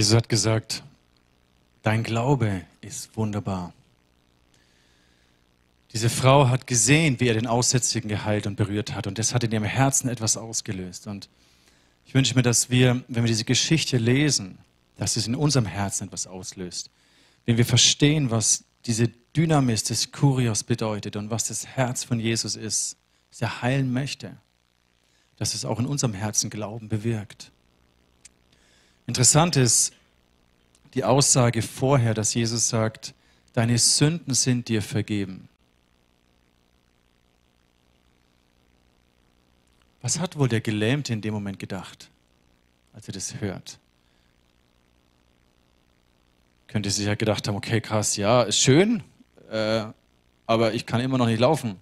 Jesus 0.03 0.17
hat 0.17 0.29
gesagt, 0.29 0.83
dein 1.83 2.03
Glaube 2.03 2.63
ist 2.81 3.17
wunderbar. 3.17 3.73
Diese 5.93 6.11
Frau 6.11 6.49
hat 6.49 6.67
gesehen, 6.67 7.21
wie 7.21 7.29
er 7.29 7.35
den 7.35 7.47
Aussätzigen 7.47 8.09
geheilt 8.09 8.49
und 8.49 8.57
berührt 8.57 8.97
hat. 8.97 9.07
Und 9.07 9.21
das 9.21 9.33
hat 9.33 9.45
in 9.45 9.53
ihrem 9.53 9.63
Herzen 9.63 10.09
etwas 10.09 10.37
ausgelöst. 10.37 11.07
Und 11.07 11.29
ich 12.05 12.15
wünsche 12.15 12.35
mir, 12.35 12.43
dass 12.43 12.69
wir, 12.69 13.05
wenn 13.07 13.23
wir 13.23 13.29
diese 13.29 13.45
Geschichte 13.45 13.97
lesen, 13.97 14.59
dass 14.97 15.17
es 15.17 15.29
in 15.29 15.37
unserem 15.37 15.67
Herzen 15.67 16.09
etwas 16.09 16.27
auslöst. 16.27 16.91
Wenn 17.47 17.57
wir 17.57 17.65
verstehen, 17.65 18.33
was 18.33 18.65
diese 18.87 19.07
Dynamis 19.37 19.85
des 19.85 20.11
Kurios 20.11 20.65
bedeutet 20.65 21.15
und 21.15 21.31
was 21.31 21.47
das 21.47 21.65
Herz 21.65 22.03
von 22.03 22.19
Jesus 22.19 22.57
ist, 22.57 22.97
dass 23.31 23.41
er 23.41 23.63
heilen 23.63 23.93
möchte, 23.93 24.37
dass 25.37 25.55
es 25.55 25.65
auch 25.65 25.79
in 25.79 25.87
unserem 25.87 26.13
Herzen 26.13 26.51
Glauben 26.51 26.89
bewirkt. 26.89 27.52
Interessant 29.07 29.57
ist 29.57 29.93
die 30.95 31.05
Aussage 31.05 31.63
vorher, 31.63 32.15
dass 32.15 32.35
Jesus 32.35 32.69
sagt, 32.69 33.15
deine 33.53 33.79
Sünden 33.79 34.35
sind 34.35 34.69
dir 34.69 34.83
vergeben. 34.83 35.49
Was 40.01 40.19
hat 40.19 40.37
wohl 40.37 40.49
der 40.49 40.61
Gelähmte 40.61 41.13
in 41.13 41.21
dem 41.21 41.33
Moment 41.33 41.59
gedacht, 41.59 42.11
als 42.93 43.07
er 43.07 43.15
das 43.15 43.41
hört? 43.41 43.79
Könnte 46.67 46.91
sich 46.91 47.07
ja 47.07 47.15
gedacht 47.15 47.47
haben, 47.47 47.57
okay, 47.57 47.81
krass, 47.81 48.17
ja, 48.17 48.43
ist 48.43 48.59
schön, 48.59 49.03
äh, 49.51 49.85
aber 50.47 50.75
ich 50.75 50.87
kann 50.87 51.01
immer 51.01 51.19
noch 51.19 51.27
nicht 51.27 51.39
laufen. 51.39 51.77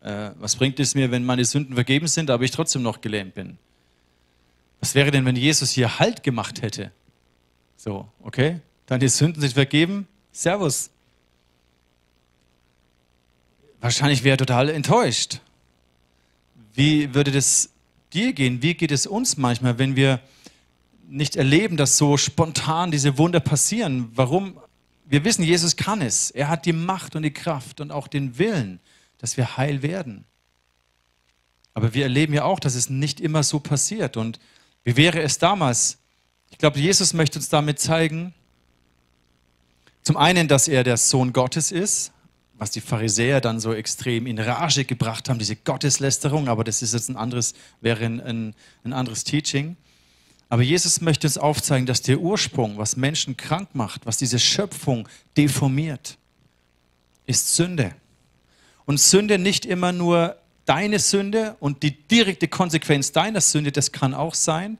Äh, 0.00 0.30
was 0.38 0.56
bringt 0.56 0.80
es 0.80 0.94
mir, 0.94 1.10
wenn 1.10 1.24
meine 1.24 1.44
Sünden 1.44 1.74
vergeben 1.74 2.06
sind, 2.06 2.30
aber 2.30 2.44
ich 2.44 2.50
trotzdem 2.50 2.82
noch 2.82 3.00
gelähmt 3.00 3.34
bin? 3.34 3.58
Was 4.80 4.94
wäre 4.94 5.10
denn, 5.10 5.24
wenn 5.24 5.36
Jesus 5.36 5.70
hier 5.70 5.98
Halt 5.98 6.22
gemacht 6.22 6.62
hätte? 6.62 6.92
So, 7.76 8.08
okay, 8.22 8.60
deine 8.86 9.08
Sünden 9.08 9.40
sind 9.40 9.52
vergeben, 9.52 10.06
Servus. 10.32 10.90
Wahrscheinlich 13.80 14.24
wäre 14.24 14.34
er 14.34 14.38
total 14.38 14.68
enttäuscht. 14.68 15.40
Wie 16.74 17.14
würde 17.14 17.30
das 17.30 17.70
dir 18.12 18.32
gehen? 18.32 18.62
Wie 18.62 18.74
geht 18.74 18.90
es 18.92 19.06
uns 19.06 19.36
manchmal, 19.36 19.78
wenn 19.78 19.96
wir 19.96 20.20
nicht 21.08 21.36
erleben, 21.36 21.76
dass 21.76 21.96
so 21.96 22.16
spontan 22.16 22.90
diese 22.90 23.18
Wunder 23.18 23.40
passieren? 23.40 24.10
Warum? 24.14 24.58
Wir 25.04 25.24
wissen, 25.24 25.44
Jesus 25.44 25.76
kann 25.76 26.02
es. 26.02 26.30
Er 26.30 26.48
hat 26.48 26.66
die 26.66 26.72
Macht 26.72 27.14
und 27.14 27.22
die 27.22 27.32
Kraft 27.32 27.80
und 27.80 27.92
auch 27.92 28.08
den 28.08 28.38
Willen, 28.38 28.80
dass 29.18 29.36
wir 29.36 29.56
heil 29.56 29.82
werden. 29.82 30.24
Aber 31.74 31.94
wir 31.94 32.04
erleben 32.04 32.34
ja 32.34 32.44
auch, 32.44 32.58
dass 32.58 32.74
es 32.74 32.90
nicht 32.90 33.20
immer 33.20 33.42
so 33.42 33.60
passiert. 33.60 34.16
Und 34.16 34.40
wie 34.86 34.96
wäre 34.96 35.20
es 35.20 35.38
damals? 35.38 35.98
Ich 36.50 36.58
glaube, 36.58 36.78
Jesus 36.78 37.12
möchte 37.12 37.40
uns 37.40 37.48
damit 37.48 37.80
zeigen, 37.80 38.32
zum 40.02 40.16
einen, 40.16 40.46
dass 40.46 40.68
er 40.68 40.84
der 40.84 40.96
Sohn 40.96 41.32
Gottes 41.32 41.72
ist, 41.72 42.12
was 42.54 42.70
die 42.70 42.80
Pharisäer 42.80 43.40
dann 43.40 43.58
so 43.58 43.74
extrem 43.74 44.28
in 44.28 44.38
Rage 44.38 44.84
gebracht 44.84 45.28
haben, 45.28 45.40
diese 45.40 45.56
Gotteslästerung, 45.56 46.46
aber 46.46 46.62
das 46.62 46.82
ist 46.82 46.94
jetzt 46.94 47.08
ein 47.08 47.16
anderes, 47.16 47.54
wäre 47.80 48.04
ein, 48.04 48.54
ein 48.84 48.92
anderes 48.92 49.24
Teaching. 49.24 49.76
Aber 50.48 50.62
Jesus 50.62 51.00
möchte 51.00 51.26
uns 51.26 51.36
aufzeigen, 51.36 51.86
dass 51.86 52.02
der 52.02 52.20
Ursprung, 52.20 52.78
was 52.78 52.94
Menschen 52.94 53.36
krank 53.36 53.70
macht, 53.72 54.06
was 54.06 54.18
diese 54.18 54.38
Schöpfung 54.38 55.08
deformiert, 55.36 56.16
ist 57.26 57.56
Sünde. 57.56 57.92
Und 58.84 59.00
Sünde 59.00 59.36
nicht 59.40 59.66
immer 59.66 59.90
nur 59.90 60.36
deine 60.66 60.98
Sünde 60.98 61.56
und 61.60 61.82
die 61.82 61.92
direkte 61.92 62.48
Konsequenz 62.48 63.12
deiner 63.12 63.40
Sünde, 63.40 63.72
das 63.72 63.92
kann 63.92 64.12
auch 64.12 64.34
sein. 64.34 64.78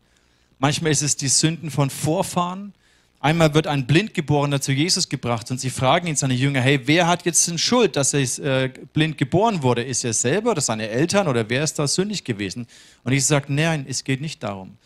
Manchmal 0.59 0.93
ist 0.93 1.03
es 1.03 1.17
die 1.17 1.29
Sünden 1.29 1.71
von 1.71 1.91
Vorfahren. 1.91 2.75
Einmal 3.21 3.55
wird 3.55 3.67
ein 3.67 3.87
Blindgeborener 3.87 4.61
zu 4.61 4.73
Jesus 4.73 5.09
gebracht 5.09 5.51
und 5.51 5.59
sie 5.59 5.71
fragen 5.71 6.07
ihn, 6.07 6.17
seine 6.17 6.35
Jünger, 6.35 6.61
hey, 6.61 6.81
wer 6.85 7.07
hat 7.07 7.25
jetzt 7.25 7.49
denn 7.49 7.59
Schuld, 7.59 7.97
dass 7.97 8.15
er 8.15 8.65
äh, 8.65 8.69
blind 8.93 9.17
geboren 9.17 9.63
wurde? 9.63 9.83
Ist 9.83 10.05
er 10.05 10.13
selber 10.13 10.51
oder 10.53 10.61
seine 10.61 10.89
Eltern 10.89 11.27
oder 11.27 11.49
wer 11.49 11.65
ist 11.65 11.79
da 11.79 11.89
sündig 11.89 12.25
gewesen? 12.25 12.67
Und 13.05 13.13
ich 13.13 13.25
sage, 13.25 13.53
nein, 13.53 13.87
es 13.89 14.05
geht 14.05 14.21
nicht 14.21 14.43
darum. 14.43 14.77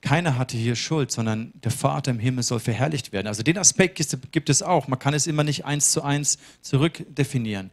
keiner 0.00 0.38
hatte 0.38 0.56
hier 0.56 0.76
Schuld, 0.76 1.10
sondern 1.10 1.52
der 1.64 1.72
Vater 1.72 2.12
im 2.12 2.20
Himmel 2.20 2.44
soll 2.44 2.60
verherrlicht 2.60 3.12
werden. 3.12 3.26
Also 3.26 3.42
den 3.42 3.58
Aspekt 3.58 4.00
gibt 4.30 4.48
es 4.48 4.62
auch. 4.62 4.86
Man 4.86 4.98
kann 4.98 5.12
es 5.12 5.26
immer 5.26 5.42
nicht 5.42 5.64
eins 5.64 5.90
zu 5.90 6.02
eins 6.02 6.38
zurückdefinieren. 6.62 7.70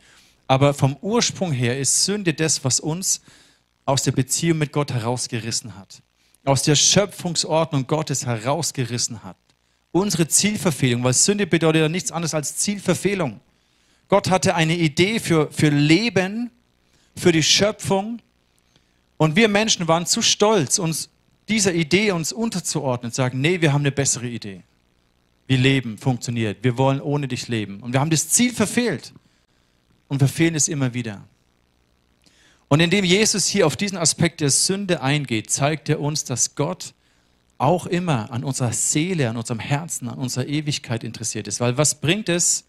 Aber 0.48 0.74
vom 0.74 0.98
Ursprung 1.02 1.52
her 1.52 1.80
ist 1.80 2.06
Sünde 2.06 2.34
das, 2.34 2.64
was 2.64 2.80
uns 2.80 3.22
aus 3.86 4.04
der 4.04 4.12
Beziehung 4.12 4.58
mit 4.58 4.72
Gott 4.72 4.92
herausgerissen 4.92 5.78
hat. 5.78 6.02
Aus 6.46 6.64
der 6.64 6.76
Schöpfungsordnung 6.76 7.88
Gottes 7.88 8.26
herausgerissen 8.26 9.24
hat. 9.24 9.38
Unsere 9.92 10.28
Zielverfehlung, 10.28 11.04
weil 11.04 11.14
Sünde 11.14 11.48
bedeutet 11.48 11.82
ja 11.82 11.90
nichts 11.90 12.12
anderes 12.12 12.34
als 12.34 12.58
Zielverfehlung. 12.58 13.40
Gott 14.10 14.30
hatte 14.30 14.56
eine 14.56 14.76
Idee 14.76 15.20
für, 15.20 15.52
für 15.52 15.70
Leben, 15.70 16.52
für 17.16 17.32
die 17.32 17.44
Schöpfung. 17.44 18.20
Und 19.18 19.36
wir 19.36 19.48
Menschen 19.48 19.88
waren 19.88 20.06
zu 20.06 20.22
stolz, 20.22 20.80
uns 20.80 21.10
dieser 21.48 21.74
Idee 21.74 22.12
uns 22.12 22.34
unterzuordnen, 22.34 23.12
sagen, 23.12 23.42
nee, 23.42 23.62
wir 23.62 23.74
haben 23.74 23.82
eine 23.82 23.92
bessere 23.92 24.28
Idee. 24.28 24.64
Wie 25.48 25.58
Leben 25.58 25.98
funktioniert. 25.98 26.64
Wir 26.64 26.78
wollen 26.78 27.02
ohne 27.02 27.28
dich 27.28 27.48
leben. 27.48 27.82
Und 27.82 27.94
wir 27.94 28.00
haben 28.00 28.10
das 28.10 28.30
Ziel 28.30 28.54
verfehlt. 28.54 29.14
Und 30.08 30.20
verfehlen 30.20 30.56
es 30.56 30.68
immer 30.68 30.94
wieder. 30.94 31.24
Und 32.68 32.80
indem 32.80 33.06
Jesus 33.06 33.46
hier 33.46 33.68
auf 33.68 33.76
diesen 33.76 33.98
Aspekt 33.98 34.42
der 34.42 34.50
Sünde 34.50 35.02
eingeht, 35.02 35.50
zeigt 35.50 35.89
er 35.89 36.00
uns, 36.00 36.24
dass 36.24 36.56
Gott 36.56 36.94
auch 37.58 37.86
immer 37.86 38.32
an 38.32 38.44
unserer 38.44 38.74
Seele, 38.74 39.30
an 39.30 39.38
unserem 39.38 39.60
Herzen, 39.60 40.10
an 40.10 40.18
unserer 40.18 40.48
Ewigkeit 40.48 41.04
interessiert 41.04 41.48
ist. 41.48 41.60
Weil 41.60 41.78
was 41.78 42.02
bringt 42.02 42.30
es, 42.30 42.66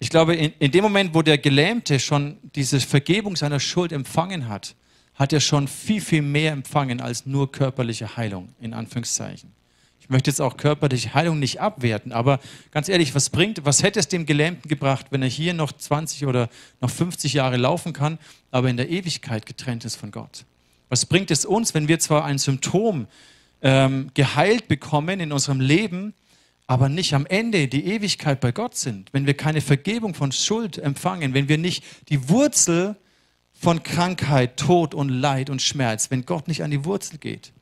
ich 0.00 0.10
glaube, 0.10 0.34
in, 0.34 0.52
in 0.58 0.70
dem 0.70 0.82
Moment, 0.82 1.14
wo 1.14 1.22
der 1.22 1.38
Gelähmte 1.38 1.98
schon 1.98 2.38
diese 2.54 2.80
Vergebung 2.80 3.36
seiner 3.36 3.60
Schuld 3.60 3.92
empfangen 3.92 4.48
hat, 4.48 4.74
hat 5.14 5.32
er 5.32 5.40
schon 5.40 5.66
viel, 5.66 6.00
viel 6.00 6.22
mehr 6.22 6.52
empfangen 6.52 7.00
als 7.00 7.26
nur 7.26 7.50
körperliche 7.50 8.16
Heilung, 8.16 8.50
in 8.60 8.72
Anführungszeichen. 8.72 9.52
Ich 10.08 10.10
möchte 10.10 10.30
jetzt 10.30 10.40
auch 10.40 10.56
körperliche 10.56 11.12
Heilung 11.12 11.38
nicht 11.38 11.60
abwerten, 11.60 12.12
aber 12.12 12.40
ganz 12.70 12.88
ehrlich, 12.88 13.14
was 13.14 13.28
bringt, 13.28 13.66
was 13.66 13.82
hätte 13.82 14.00
es 14.00 14.08
dem 14.08 14.24
Gelähmten 14.24 14.66
gebracht, 14.66 15.08
wenn 15.10 15.20
er 15.20 15.28
hier 15.28 15.52
noch 15.52 15.70
20 15.70 16.24
oder 16.24 16.48
noch 16.80 16.88
50 16.88 17.34
Jahre 17.34 17.58
laufen 17.58 17.92
kann, 17.92 18.18
aber 18.50 18.70
in 18.70 18.78
der 18.78 18.88
Ewigkeit 18.88 19.44
getrennt 19.44 19.84
ist 19.84 19.96
von 19.96 20.10
Gott? 20.10 20.46
Was 20.88 21.04
bringt 21.04 21.30
es 21.30 21.44
uns, 21.44 21.74
wenn 21.74 21.88
wir 21.88 21.98
zwar 21.98 22.24
ein 22.24 22.38
Symptom 22.38 23.06
ähm, 23.60 24.10
geheilt 24.14 24.66
bekommen 24.66 25.20
in 25.20 25.30
unserem 25.30 25.60
Leben, 25.60 26.14
aber 26.66 26.88
nicht 26.88 27.12
am 27.12 27.26
Ende 27.26 27.68
die 27.68 27.84
Ewigkeit 27.84 28.40
bei 28.40 28.50
Gott 28.50 28.76
sind, 28.76 29.12
wenn 29.12 29.26
wir 29.26 29.34
keine 29.34 29.60
Vergebung 29.60 30.14
von 30.14 30.32
Schuld 30.32 30.78
empfangen, 30.78 31.34
wenn 31.34 31.50
wir 31.50 31.58
nicht 31.58 31.84
die 32.08 32.30
Wurzel 32.30 32.96
von 33.52 33.82
Krankheit, 33.82 34.56
Tod 34.56 34.94
und 34.94 35.10
Leid 35.10 35.50
und 35.50 35.60
Schmerz, 35.60 36.10
wenn 36.10 36.24
Gott 36.24 36.48
nicht 36.48 36.62
an 36.62 36.70
die 36.70 36.86
Wurzel 36.86 37.18
geht. 37.18 37.52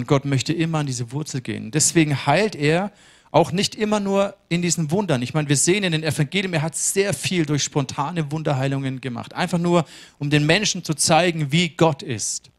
Und 0.00 0.06
Gott 0.06 0.24
möchte 0.24 0.54
immer 0.54 0.78
an 0.78 0.86
diese 0.86 1.12
Wurzel 1.12 1.42
gehen. 1.42 1.72
Deswegen 1.72 2.24
heilt 2.24 2.54
er 2.54 2.90
auch 3.32 3.52
nicht 3.52 3.74
immer 3.74 4.00
nur 4.00 4.34
in 4.48 4.62
diesen 4.62 4.90
Wundern. 4.90 5.20
Ich 5.20 5.34
meine, 5.34 5.50
wir 5.50 5.58
sehen 5.58 5.84
in 5.84 5.92
den 5.92 6.02
Evangelien, 6.02 6.54
er 6.54 6.62
hat 6.62 6.74
sehr 6.74 7.12
viel 7.12 7.44
durch 7.44 7.64
spontane 7.64 8.32
Wunderheilungen 8.32 9.02
gemacht. 9.02 9.34
Einfach 9.34 9.58
nur, 9.58 9.84
um 10.18 10.30
den 10.30 10.46
Menschen 10.46 10.84
zu 10.84 10.94
zeigen, 10.94 11.52
wie 11.52 11.68
Gott 11.68 12.02
ist. 12.02 12.50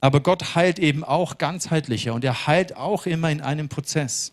Aber 0.00 0.20
Gott 0.20 0.54
heilt 0.54 0.78
eben 0.78 1.02
auch 1.02 1.36
ganzheitlicher 1.36 2.14
und 2.14 2.22
er 2.22 2.46
heilt 2.46 2.76
auch 2.76 3.06
immer 3.06 3.32
in 3.32 3.40
einem 3.40 3.68
Prozess. 3.68 4.30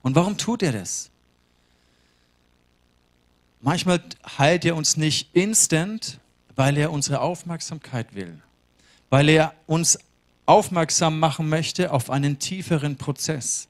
Und 0.00 0.14
warum 0.14 0.38
tut 0.38 0.62
er 0.62 0.72
das? 0.72 1.10
Manchmal 3.60 4.00
heilt 4.38 4.64
er 4.64 4.76
uns 4.76 4.96
nicht 4.96 5.28
instant, 5.34 6.20
weil 6.54 6.78
er 6.78 6.90
unsere 6.90 7.20
Aufmerksamkeit 7.20 8.14
will, 8.14 8.40
weil 9.10 9.28
er 9.28 9.52
uns 9.66 9.98
aufmerksam 10.46 11.18
machen 11.18 11.48
möchte 11.48 11.92
auf 11.92 12.10
einen 12.10 12.38
tieferen 12.38 12.96
Prozess. 12.96 13.68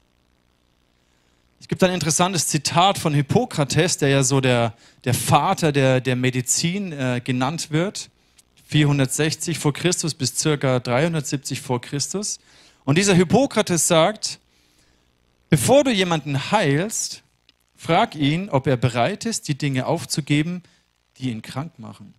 Es 1.58 1.68
gibt 1.68 1.82
ein 1.82 1.92
interessantes 1.92 2.46
Zitat 2.48 2.98
von 2.98 3.14
Hippokrates, 3.14 3.98
der 3.98 4.10
ja 4.10 4.22
so 4.22 4.40
der, 4.40 4.74
der 5.04 5.14
Vater 5.14 5.72
der, 5.72 6.00
der 6.00 6.14
Medizin 6.14 6.92
äh, 6.92 7.20
genannt 7.24 7.70
wird, 7.70 8.10
460 8.66 9.58
vor 9.58 9.72
Christus 9.72 10.14
bis 10.14 10.36
circa 10.36 10.80
370 10.80 11.60
vor 11.60 11.80
Christus. 11.80 12.38
Und 12.84 12.98
dieser 12.98 13.14
Hippokrates 13.14 13.88
sagt, 13.88 14.38
Bevor 15.48 15.84
du 15.84 15.92
jemanden 15.92 16.50
heilst, 16.50 17.22
frag 17.76 18.14
ihn, 18.16 18.50
ob 18.50 18.66
er 18.66 18.76
bereit 18.76 19.24
ist, 19.24 19.48
die 19.48 19.56
Dinge 19.56 19.86
aufzugeben, 19.86 20.62
die 21.18 21.30
ihn 21.30 21.42
krank 21.42 21.78
machen. 21.78 22.14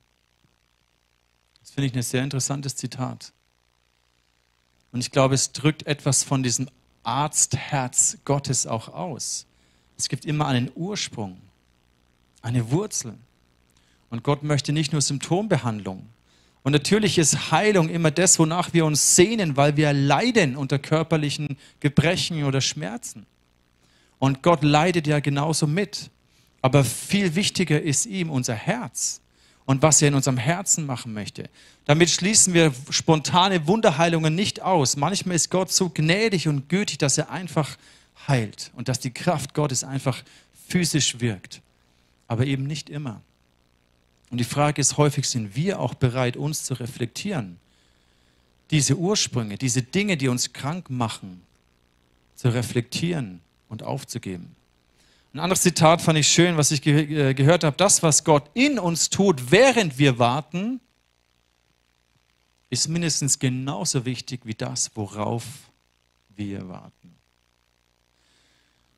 Das 1.59 1.71
finde 1.71 1.87
ich 1.87 1.95
ein 1.95 2.01
sehr 2.01 2.23
interessantes 2.23 2.75
Zitat. 2.75 3.33
Und 4.97 5.01
ich 5.01 5.11
glaube, 5.11 5.35
es 5.35 5.51
drückt 5.51 5.85
etwas 5.85 6.23
von 6.23 6.41
diesem 6.41 6.69
Arztherz 7.03 8.17
Gottes 8.25 8.65
auch 8.65 8.87
aus. 8.89 9.45
Es 9.95 10.09
gibt 10.09 10.25
immer 10.25 10.47
einen 10.47 10.71
Ursprung, 10.73 11.37
eine 12.41 12.71
Wurzel. 12.71 13.13
Und 14.09 14.23
Gott 14.23 14.41
möchte 14.41 14.73
nicht 14.73 14.93
nur 14.93 15.01
Symptombehandlung, 15.01 16.09
und 16.63 16.71
natürlich 16.71 17.19
ist 17.19 17.51
Heilung 17.51 17.89
immer 17.89 18.09
das, 18.09 18.39
wonach 18.39 18.73
wir 18.73 18.85
uns 18.85 19.15
sehnen, 19.15 19.55
weil 19.55 19.77
wir 19.77 19.93
leiden 19.93 20.57
unter 20.57 20.79
körperlichen 20.79 21.57
Gebrechen 21.79 22.43
oder 22.43 22.59
Schmerzen. 22.59 23.27
Und 24.17 24.41
Gott 24.41 24.63
leidet 24.63 25.05
ja 25.05 25.19
genauso 25.19 25.67
mit. 25.67 26.09
Aber 26.63 26.83
viel 26.83 27.35
wichtiger 27.35 27.79
ist 27.79 28.07
ihm 28.07 28.31
unser 28.31 28.55
Herz 28.55 29.21
und 29.67 29.81
was 29.81 30.01
er 30.01 30.07
in 30.07 30.15
unserem 30.15 30.37
Herzen 30.37 30.85
machen 30.85 31.13
möchte. 31.13 31.49
Damit 31.85 32.09
schließen 32.09 32.53
wir 32.53 32.73
spontane 32.89 33.67
Wunderheilungen 33.67 34.33
nicht 34.33 34.61
aus. 34.61 34.95
Manchmal 34.95 35.35
ist 35.35 35.51
Gott 35.51 35.71
so 35.71 35.89
gnädig 35.89 36.47
und 36.47 36.69
gütig, 36.69 36.97
dass 36.97 37.17
er 37.17 37.29
einfach 37.29 37.77
heilt 38.29 38.71
und 38.75 38.87
dass 38.87 38.99
die 38.99 39.11
Kraft 39.11 39.53
Gottes 39.53 39.83
einfach 39.83 40.23
physisch 40.69 41.19
wirkt. 41.19 41.61
Aber 42.29 42.45
eben 42.45 42.63
nicht 42.63 42.89
immer. 42.89 43.21
Und 44.29 44.37
die 44.39 44.45
Frage 44.45 44.79
ist 44.79 44.97
häufig, 44.97 45.27
sind 45.27 45.55
wir 45.55 45.81
auch 45.81 45.93
bereit, 45.93 46.37
uns 46.37 46.63
zu 46.63 46.73
reflektieren? 46.73 47.59
Diese 48.71 48.97
Ursprünge, 48.97 49.57
diese 49.57 49.81
Dinge, 49.81 50.15
die 50.15 50.29
uns 50.29 50.53
krank 50.53 50.89
machen, 50.89 51.41
zu 52.35 52.53
reflektieren 52.53 53.41
und 53.67 53.83
aufzugeben. 53.83 54.56
Ein 55.37 55.41
anderes 55.41 55.61
Zitat 55.61 56.01
fand 56.01 56.17
ich 56.17 56.27
schön, 56.27 56.57
was 56.57 56.71
ich 56.71 56.81
ge 56.81 57.29
äh, 57.29 57.33
gehört 57.35 57.63
habe. 57.63 57.77
Das, 57.77 58.01
was 58.01 58.23
Gott 58.23 58.49
in 58.55 58.79
uns 58.79 59.11
tut, 59.11 59.51
während 59.51 59.99
wir 59.99 60.17
warten, 60.17 60.79
ist 62.71 62.87
mindestens 62.87 63.37
genauso 63.37 64.03
wichtig 64.03 64.41
wie 64.45 64.55
das, 64.55 64.89
worauf 64.95 65.43
wir 66.29 66.67
warten. 66.67 67.15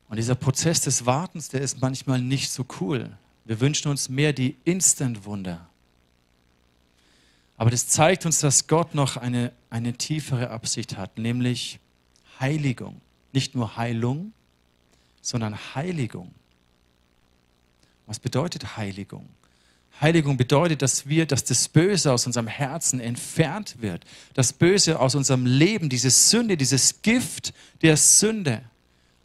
Und 0.08 0.16
dieser 0.16 0.34
Prozess 0.34 0.80
des 0.80 1.04
Wartens, 1.04 1.50
der 1.50 1.60
ist 1.60 1.82
manchmal 1.82 2.22
nicht 2.22 2.50
so 2.50 2.64
cool. 2.80 3.10
Wir 3.44 3.60
wünschen 3.60 3.90
uns 3.90 4.08
mehr 4.08 4.32
die 4.32 4.56
Instant-Wunder. 4.64 5.68
Aber 7.58 7.70
das 7.70 7.86
zeigt 7.86 8.24
uns, 8.24 8.40
dass 8.40 8.66
Gott 8.66 8.94
noch 8.94 9.18
eine, 9.18 9.52
eine 9.68 9.92
tiefere 9.92 10.48
Absicht 10.48 10.96
hat, 10.96 11.18
nämlich 11.18 11.80
Heiligung. 12.40 13.02
Nicht 13.34 13.54
nur 13.54 13.76
Heilung, 13.76 14.32
sondern 15.20 15.56
Heiligung. 15.74 16.34
Was 18.06 18.18
bedeutet 18.18 18.76
Heiligung? 18.76 19.28
Heiligung 20.00 20.36
bedeutet, 20.36 20.82
dass 20.82 21.08
wir, 21.08 21.26
dass 21.26 21.44
das 21.44 21.68
Böse 21.68 22.12
aus 22.12 22.26
unserem 22.26 22.46
Herzen 22.46 23.00
entfernt 23.00 23.76
wird. 23.80 24.04
Das 24.34 24.52
Böse 24.52 24.98
aus 24.98 25.14
unserem 25.14 25.44
Leben, 25.44 25.88
diese 25.88 26.10
Sünde, 26.10 26.56
dieses 26.56 27.02
Gift 27.02 27.52
der 27.82 27.96
Sünde 27.96 28.62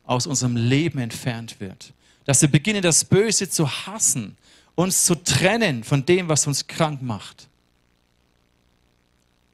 aus 0.03 0.27
unserem 0.27 0.57
Leben 0.57 0.99
entfernt 0.99 1.59
wird 1.59 1.93
dass 2.25 2.41
wir 2.41 2.49
beginnen, 2.49 2.81
das 2.81 3.05
Böse 3.05 3.49
zu 3.49 3.69
hassen, 3.69 4.35
uns 4.73 5.05
zu 5.05 5.15
trennen 5.15 5.83
von 5.83 6.05
dem, 6.05 6.27
was 6.27 6.45
uns 6.47 6.67
krank 6.67 7.01
macht 7.01 7.47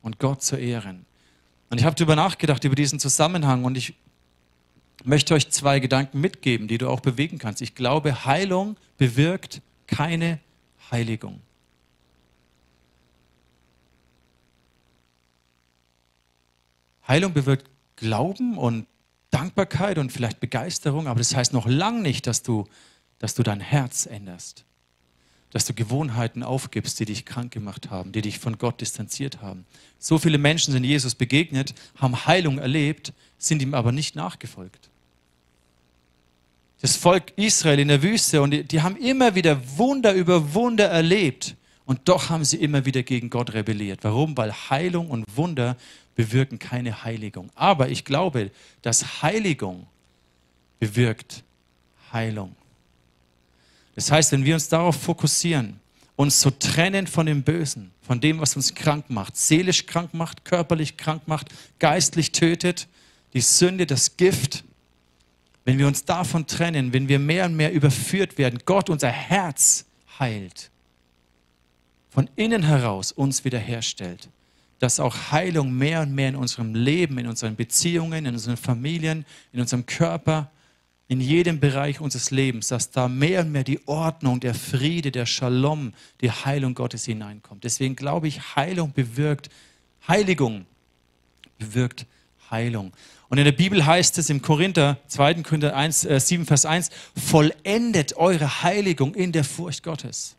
und 0.01 0.17
Gott 0.17 0.41
zu 0.41 0.55
ehren. 0.55 1.05
Und 1.69 1.79
ich 1.79 1.85
habe 1.85 1.95
darüber 1.95 2.15
nachgedacht, 2.15 2.63
über 2.63 2.75
diesen 2.75 2.99
Zusammenhang 2.99 3.63
und 3.65 3.77
ich 3.77 3.93
möchte 5.03 5.33
euch 5.33 5.49
zwei 5.49 5.79
Gedanken 5.79 6.21
mitgeben, 6.21 6.67
die 6.67 6.77
du 6.77 6.89
auch 6.89 6.99
bewegen 6.99 7.37
kannst. 7.37 7.61
Ich 7.61 7.75
glaube, 7.75 8.25
Heilung 8.25 8.77
bewirkt 8.97 9.61
keine 9.87 10.39
Heiligung. 10.91 11.41
Heilung 17.07 17.33
bewirkt 17.33 17.69
Glauben 17.95 18.57
und 18.57 18.87
Dankbarkeit 19.31 19.97
und 19.97 20.11
vielleicht 20.11 20.39
Begeisterung, 20.39 21.07
aber 21.07 21.19
das 21.19 21.35
heißt 21.35 21.53
noch 21.53 21.67
lange 21.67 22.01
nicht, 22.01 22.27
dass 22.27 22.43
du, 22.43 22.67
dass 23.19 23.33
du 23.33 23.43
dein 23.43 23.59
Herz 23.59 24.05
änderst. 24.05 24.65
Dass 25.51 25.65
du 25.65 25.73
Gewohnheiten 25.73 26.43
aufgibst, 26.43 26.99
die 26.99 27.05
dich 27.05 27.25
krank 27.25 27.51
gemacht 27.51 27.89
haben, 27.89 28.11
die 28.11 28.21
dich 28.21 28.39
von 28.39 28.57
Gott 28.57 28.79
distanziert 28.79 29.41
haben. 29.41 29.65
So 29.99 30.17
viele 30.17 30.37
Menschen 30.37 30.71
sind 30.71 30.83
Jesus 30.83 31.15
begegnet, 31.15 31.73
haben 31.95 32.25
Heilung 32.25 32.57
erlebt, 32.59 33.13
sind 33.37 33.61
ihm 33.61 33.73
aber 33.73 33.91
nicht 33.91 34.15
nachgefolgt. 34.15 34.90
Das 36.81 36.95
Volk 36.95 37.33
Israel 37.35 37.79
in 37.79 37.89
der 37.89 38.01
Wüste 38.01 38.41
und 38.41 38.51
die, 38.51 38.63
die 38.63 38.81
haben 38.81 38.97
immer 38.97 39.35
wieder 39.35 39.59
Wunder 39.77 40.13
über 40.13 40.53
Wunder 40.53 40.87
erlebt 40.87 41.55
Und 41.85 42.07
doch 42.07 42.29
haben 42.29 42.45
sie 42.45 42.57
immer 42.57 42.85
wieder 42.85 43.03
gegen 43.03 43.29
Gott 43.29 43.53
rebelliert. 43.53 43.99
Warum? 44.03 44.37
Weil 44.37 44.51
Heilung 44.51 45.09
und 45.09 45.25
Wunder 45.35 45.77
bewirken 46.15 46.57
keine 46.57 47.03
Heiligung. 47.03 47.49
Aber 47.55 47.89
ich 47.89 48.05
glaube, 48.05 48.51
dass 48.81 49.21
Heiligung 49.21 49.87
bewirkt 50.79 51.43
Heilung. 52.13 52.55
Das 53.95 54.11
heißt, 54.11 54.31
wenn 54.31 54.45
wir 54.45 54.53
uns 54.53 54.69
darauf 54.69 54.95
fokussieren, 55.01 55.79
uns 56.15 56.39
zu 56.39 56.49
trennen 56.57 57.07
von 57.07 57.25
dem 57.25 57.43
Bösen, 57.43 57.91
von 58.01 58.21
dem, 58.21 58.39
was 58.39 58.55
uns 58.55 58.73
krank 58.73 59.09
macht, 59.09 59.35
seelisch 59.37 59.85
krank 59.85 60.13
macht, 60.13 60.45
körperlich 60.45 60.97
krank 60.97 61.23
macht, 61.27 61.49
geistlich 61.79 62.31
tötet, 62.31 62.87
die 63.33 63.41
Sünde, 63.41 63.85
das 63.85 64.17
Gift, 64.17 64.63
wenn 65.65 65.77
wir 65.77 65.87
uns 65.87 66.05
davon 66.05 66.47
trennen, 66.47 66.93
wenn 66.93 67.07
wir 67.07 67.19
mehr 67.19 67.45
und 67.45 67.55
mehr 67.55 67.71
überführt 67.71 68.37
werden, 68.37 68.59
Gott 68.65 68.89
unser 68.89 69.09
Herz 69.09 69.85
heilt, 70.19 70.71
von 72.09 72.29
innen 72.35 72.63
heraus 72.63 73.11
uns 73.11 73.45
wiederherstellt, 73.45 74.29
dass 74.79 74.99
auch 74.99 75.31
Heilung 75.31 75.71
mehr 75.73 76.01
und 76.01 76.13
mehr 76.13 76.29
in 76.29 76.35
unserem 76.35 76.73
Leben, 76.73 77.17
in 77.19 77.27
unseren 77.27 77.55
Beziehungen, 77.55 78.25
in 78.25 78.33
unseren 78.33 78.57
Familien, 78.57 79.25
in 79.53 79.61
unserem 79.61 79.85
Körper, 79.85 80.49
in 81.07 81.21
jedem 81.21 81.59
Bereich 81.59 82.01
unseres 82.01 82.31
Lebens, 82.31 82.69
dass 82.69 82.89
da 82.89 83.07
mehr 83.07 83.41
und 83.41 83.51
mehr 83.51 83.63
die 83.63 83.85
Ordnung, 83.87 84.39
der 84.39 84.53
Friede, 84.53 85.11
der 85.11 85.25
Shalom, 85.25 85.93
die 86.21 86.31
Heilung 86.31 86.73
Gottes 86.73 87.05
hineinkommt. 87.05 87.63
Deswegen 87.63 87.95
glaube 87.95 88.27
ich, 88.27 88.55
Heilung 88.55 88.93
bewirkt, 88.93 89.49
Heiligung 90.07 90.65
bewirkt 91.59 92.05
Heilung. 92.49 92.93
Und 93.31 93.37
in 93.37 93.45
der 93.45 93.53
Bibel 93.53 93.85
heißt 93.85 94.17
es 94.17 94.29
im 94.29 94.41
Korinther, 94.41 94.97
2. 95.07 95.35
Korinther 95.35 95.73
1, 95.73 96.03
äh, 96.03 96.19
7, 96.19 96.45
Vers 96.45 96.65
1, 96.65 96.89
vollendet 97.15 98.17
eure 98.17 98.61
Heiligung 98.61 99.15
in 99.15 99.31
der 99.31 99.45
Furcht 99.45 99.83
Gottes. 99.83 100.35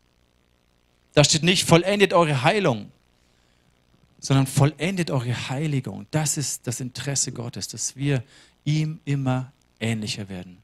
Da 1.15 1.23
steht 1.23 1.41
nicht, 1.41 1.67
vollendet 1.67 2.13
eure 2.13 2.43
Heilung, 2.43 2.91
sondern 4.19 4.45
vollendet 4.45 5.09
eure 5.09 5.49
Heiligung. 5.49 6.05
Das 6.11 6.37
ist 6.37 6.67
das 6.67 6.81
Interesse 6.81 7.31
Gottes, 7.31 7.67
dass 7.67 7.95
wir 7.95 8.23
ihm 8.63 8.99
immer 9.05 9.51
ähnlicher 9.79 10.29
werden. 10.29 10.59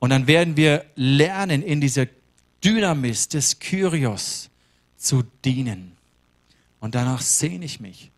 Und 0.00 0.10
dann 0.10 0.26
werden 0.26 0.54
wir 0.54 0.84
lernen, 0.96 1.62
in 1.62 1.80
dieser 1.80 2.08
Dynamis 2.62 3.28
des 3.28 3.58
Kyrios 3.58 4.50
zu 4.98 5.22
dienen. 5.46 5.96
Und 6.78 6.94
danach 6.94 7.22
sehne 7.22 7.64
ich 7.64 7.80
mich 7.80 8.10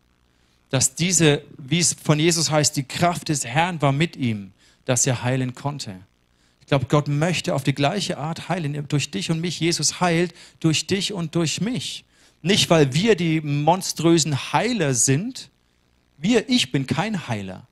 dass 0.69 0.95
diese, 0.95 1.43
wie 1.57 1.79
es 1.79 1.93
von 1.93 2.19
Jesus 2.19 2.51
heißt, 2.51 2.75
die 2.75 2.83
Kraft 2.83 3.29
des 3.29 3.45
Herrn 3.45 3.81
war 3.81 3.91
mit 3.91 4.15
ihm, 4.15 4.51
dass 4.85 5.07
er 5.07 5.23
heilen 5.23 5.55
konnte. 5.55 5.95
Ich 6.67 6.67
glaube, 6.67 6.87
Gott 6.89 7.07
möchte 7.07 7.55
auf 7.55 7.63
die 7.63 7.73
gleiche 7.73 8.17
Art 8.17 8.49
heilen. 8.49 8.87
Durch 8.89 9.09
dich 9.09 9.31
und 9.31 9.39
mich. 9.39 9.61
Jesus 9.61 10.01
heilt 10.01 10.33
durch 10.59 10.85
dich 10.85 11.13
und 11.13 11.33
durch 11.35 11.61
mich. 11.61 12.03
Nicht, 12.41 12.69
weil 12.69 12.93
wir 12.93 13.15
die 13.15 13.39
monströsen 13.39 14.51
Heiler 14.51 14.93
sind. 14.93 15.49
Wir, 16.17 16.49
ich 16.49 16.73
bin 16.73 16.85
kein 16.85 17.29
Heiler. 17.29 17.67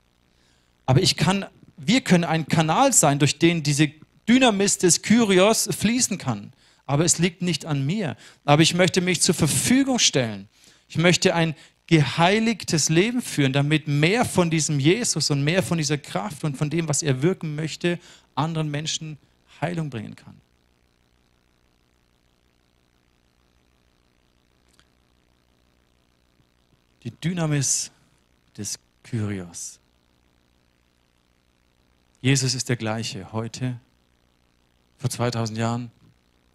Aber 0.85 1.01
ich 1.01 1.17
kann, 1.17 1.45
wir 1.75 1.99
können 2.01 2.23
ein 2.23 2.47
Kanal 2.47 2.93
sein, 2.93 3.19
durch 3.19 3.37
den 3.37 3.63
diese 3.63 3.91
Dynamis 4.29 4.77
des 4.77 5.01
Kyrios 5.01 5.67
fließen 5.77 6.17
kann. 6.17 6.53
Aber 6.85 7.03
es 7.03 7.17
liegt 7.17 7.41
nicht 7.41 7.65
an 7.65 7.85
mir. 7.85 8.15
Aber 8.45 8.61
ich 8.61 8.75
möchte 8.75 9.01
mich 9.01 9.21
zur 9.21 9.35
Verfügung 9.35 9.99
stellen. 9.99 10.47
Ich 10.87 10.97
möchte 10.97 11.35
ein 11.35 11.55
geheiligtes 11.87 12.89
Leben 12.89 13.21
führen, 13.21 13.53
damit 13.53 13.87
mehr 13.87 14.25
von 14.25 14.49
diesem 14.49 14.79
Jesus 14.79 15.29
und 15.29 15.43
mehr 15.43 15.61
von 15.61 15.77
dieser 15.77 15.97
Kraft 15.97 16.43
und 16.43 16.57
von 16.57 16.69
dem, 16.69 16.87
was 16.87 17.03
er 17.03 17.21
wirken 17.21 17.55
möchte, 17.55 17.99
anderen 18.33 18.69
Menschen 18.69 19.17
Heilung 19.61 19.89
bringen 19.89 20.15
kann. 20.15 20.35
Die 27.03 27.11
Dynamis 27.11 27.91
des 28.57 28.79
Kyrios. 29.03 29.79
Jesus 32.19 32.55
ist 32.55 32.67
der 32.69 32.75
gleiche 32.75 33.31
heute, 33.31 33.79
vor 34.97 35.11
2000 35.11 35.59
Jahren 35.59 35.91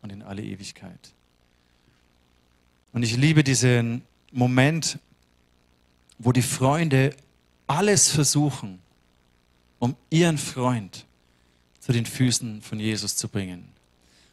und 0.02 0.10
in 0.10 0.22
alle 0.22 0.42
Ewigkeit. 0.42 1.12
Und 2.92 3.04
ich 3.04 3.16
liebe 3.16 3.44
diesen 3.44 4.02
Moment, 4.32 4.98
wo 6.20 6.32
die 6.32 6.42
Freunde 6.42 7.16
alles 7.66 8.10
versuchen, 8.10 8.78
um 9.78 9.96
ihren 10.10 10.38
Freund 10.38 11.06
zu 11.80 11.92
den 11.92 12.04
Füßen 12.04 12.60
von 12.60 12.78
Jesus 12.78 13.16
zu 13.16 13.28
bringen. 13.28 13.68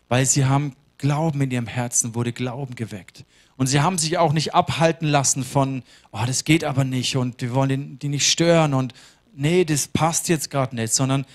Weil 0.10 0.26
sie 0.26 0.45
haben 0.45 0.76
Glauben 0.97 1.41
in 1.41 1.52
ihrem 1.52 1.67
Herzen, 1.67 2.13
wurde 2.13 2.34
Glauben 2.34 2.76
geweckt. 2.76 3.23
Und 3.56 3.67
sie 3.67 3.80
haben 3.80 3.97
sich 3.97 4.17
auch 4.17 4.34
nicht 4.34 4.54
abhalten 4.54 5.08
lassen 5.08 5.43
von, 5.43 5.84
oh, 6.12 6.23
das 6.28 6.43
geht 6.43 6.63
aber 6.63 6.84
nicht 6.84 7.15
und 7.15 7.41
wir 7.41 7.54
wollen 7.54 7.97
die 8.00 8.10
nicht 8.10 8.30
stören 8.30 8.73
und 8.73 8.93
nee, 9.34 9.63
das 9.63 9.88
passt 9.88 10.28
jetzt 10.30 10.52
gerade 10.52 10.76
nicht, 10.76 10.93
sondern 10.93 11.26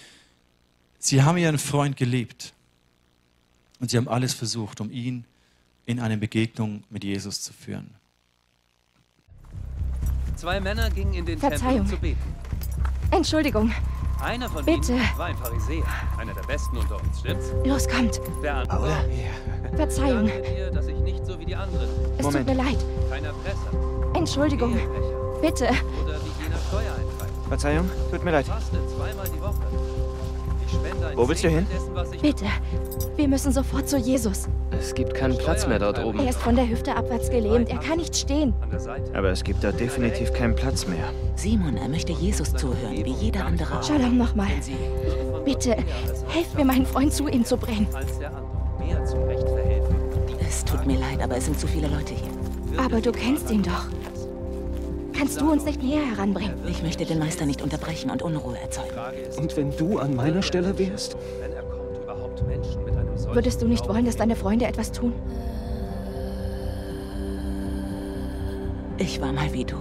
sie 0.98 1.22
haben 1.22 1.38
ihren 1.38 1.58
Freund 1.58 1.96
geliebt. 1.96 2.52
Und 3.80 3.90
sie 3.90 3.96
haben 3.96 4.08
alles 4.08 4.34
versucht, 4.34 4.80
um 4.80 4.90
ihn 4.90 5.24
in 5.86 5.98
eine 5.98 6.18
Begegnung 6.18 6.84
mit 6.90 7.04
Jesus 7.04 7.40
zu 7.40 7.52
führen. 7.52 7.90
Zwei 10.42 10.58
Männer 10.58 10.90
gingen 10.90 11.14
in 11.14 11.24
den 11.24 11.38
Verzeihung. 11.38 11.60
Tempel 11.62 11.80
um 11.82 11.86
zu 11.86 11.96
beten. 11.98 12.34
Entschuldigung. 13.12 13.70
Einer 14.20 14.50
von 14.50 14.64
Bitte. 14.64 14.94
ihnen 14.94 15.02
war 15.16 15.26
ein 15.26 15.36
Pharisäer, 15.36 15.84
einer 16.18 16.34
der 16.34 16.42
besten 16.42 16.78
unter 16.78 16.96
uns, 16.96 17.20
stimmt's? 17.20 17.52
Los, 17.64 17.86
kommt. 17.88 18.20
Der 18.42 18.56
andere. 18.56 18.90
Verzeihung. 19.76 20.26
Sagen 20.26 20.42
wir 20.42 20.50
dir, 20.50 20.70
dass 20.72 20.88
ich 20.88 20.96
nicht 20.96 21.24
so 21.24 21.38
wie 21.38 21.44
die 21.44 21.54
anderen, 21.54 21.88
Es 22.18 22.26
tut 22.26 22.44
mir 22.44 22.54
leid. 22.54 22.84
kein 23.08 23.24
Erpresser, 23.24 23.70
Entschuldigung. 24.14 24.72
Bitte. 25.40 25.66
oder 26.02 26.18
wie 26.24 26.42
jener 26.42 26.58
Steuereintreiber. 26.70 27.32
Verzeihung, 27.46 27.88
tut 28.10 28.24
mir 28.24 28.32
leid. 28.32 28.46
Faste 28.46 28.78
zweimal 28.96 29.28
die 29.28 29.40
Woche. 29.40 29.54
Wo 31.14 31.28
willst 31.28 31.44
du 31.44 31.48
hin? 31.48 31.66
Bitte. 32.20 32.46
Wir 33.16 33.28
müssen 33.28 33.52
sofort 33.52 33.88
zu 33.88 33.98
Jesus. 33.98 34.48
Es 34.70 34.94
gibt 34.94 35.14
keinen 35.14 35.36
Platz 35.36 35.66
mehr 35.66 35.78
dort 35.78 36.02
oben. 36.02 36.20
Er 36.20 36.30
ist 36.30 36.40
von 36.40 36.56
der 36.56 36.68
Hüfte 36.68 36.96
abwärts 36.96 37.30
gelähmt. 37.30 37.70
Er 37.70 37.78
kann 37.78 37.98
nicht 37.98 38.16
stehen. 38.16 38.54
Aber 39.14 39.30
es 39.30 39.44
gibt 39.44 39.62
da 39.62 39.72
definitiv 39.72 40.32
keinen 40.32 40.54
Platz 40.54 40.86
mehr. 40.86 41.04
Simon, 41.36 41.76
er 41.76 41.88
möchte 41.88 42.12
Jesus 42.12 42.54
zuhören, 42.54 43.04
wie 43.04 43.12
jeder 43.12 43.44
andere 43.44 43.78
auch. 43.78 43.82
Shalom 43.82 44.16
nochmal. 44.16 44.48
Bitte, 45.44 45.76
helft 46.28 46.56
mir, 46.56 46.64
meinen 46.64 46.86
Freund 46.86 47.12
zu 47.12 47.28
ihm 47.28 47.44
zu 47.44 47.56
bringen. 47.56 47.86
Es 50.40 50.64
tut 50.64 50.86
mir 50.86 50.98
leid, 50.98 51.22
aber 51.22 51.36
es 51.36 51.46
sind 51.46 51.58
zu 51.58 51.66
viele 51.66 51.88
Leute 51.88 52.14
hier. 52.14 52.80
Aber 52.80 53.00
du 53.00 53.12
kennst 53.12 53.50
ihn 53.50 53.62
doch. 53.62 53.86
Kannst 55.22 55.40
du 55.40 55.52
uns 55.52 55.64
nicht 55.64 55.80
näher 55.80 56.04
heranbringen? 56.04 56.56
Ich 56.66 56.82
möchte 56.82 57.04
den 57.04 57.20
Meister 57.20 57.46
nicht 57.46 57.62
unterbrechen 57.62 58.10
und 58.10 58.22
Unruhe 58.22 58.58
erzeugen. 58.58 58.90
Und 59.36 59.56
wenn 59.56 59.70
du 59.76 60.00
an 60.00 60.16
meiner 60.16 60.42
Stelle 60.42 60.76
wärst? 60.76 61.16
Würdest 63.30 63.62
du 63.62 63.68
nicht 63.68 63.88
wollen, 63.88 64.04
dass 64.04 64.16
deine 64.16 64.34
Freunde 64.34 64.66
etwas 64.66 64.90
tun? 64.90 65.12
Ich 68.98 69.20
war 69.20 69.32
mal 69.32 69.52
wie 69.52 69.64
du. 69.64 69.76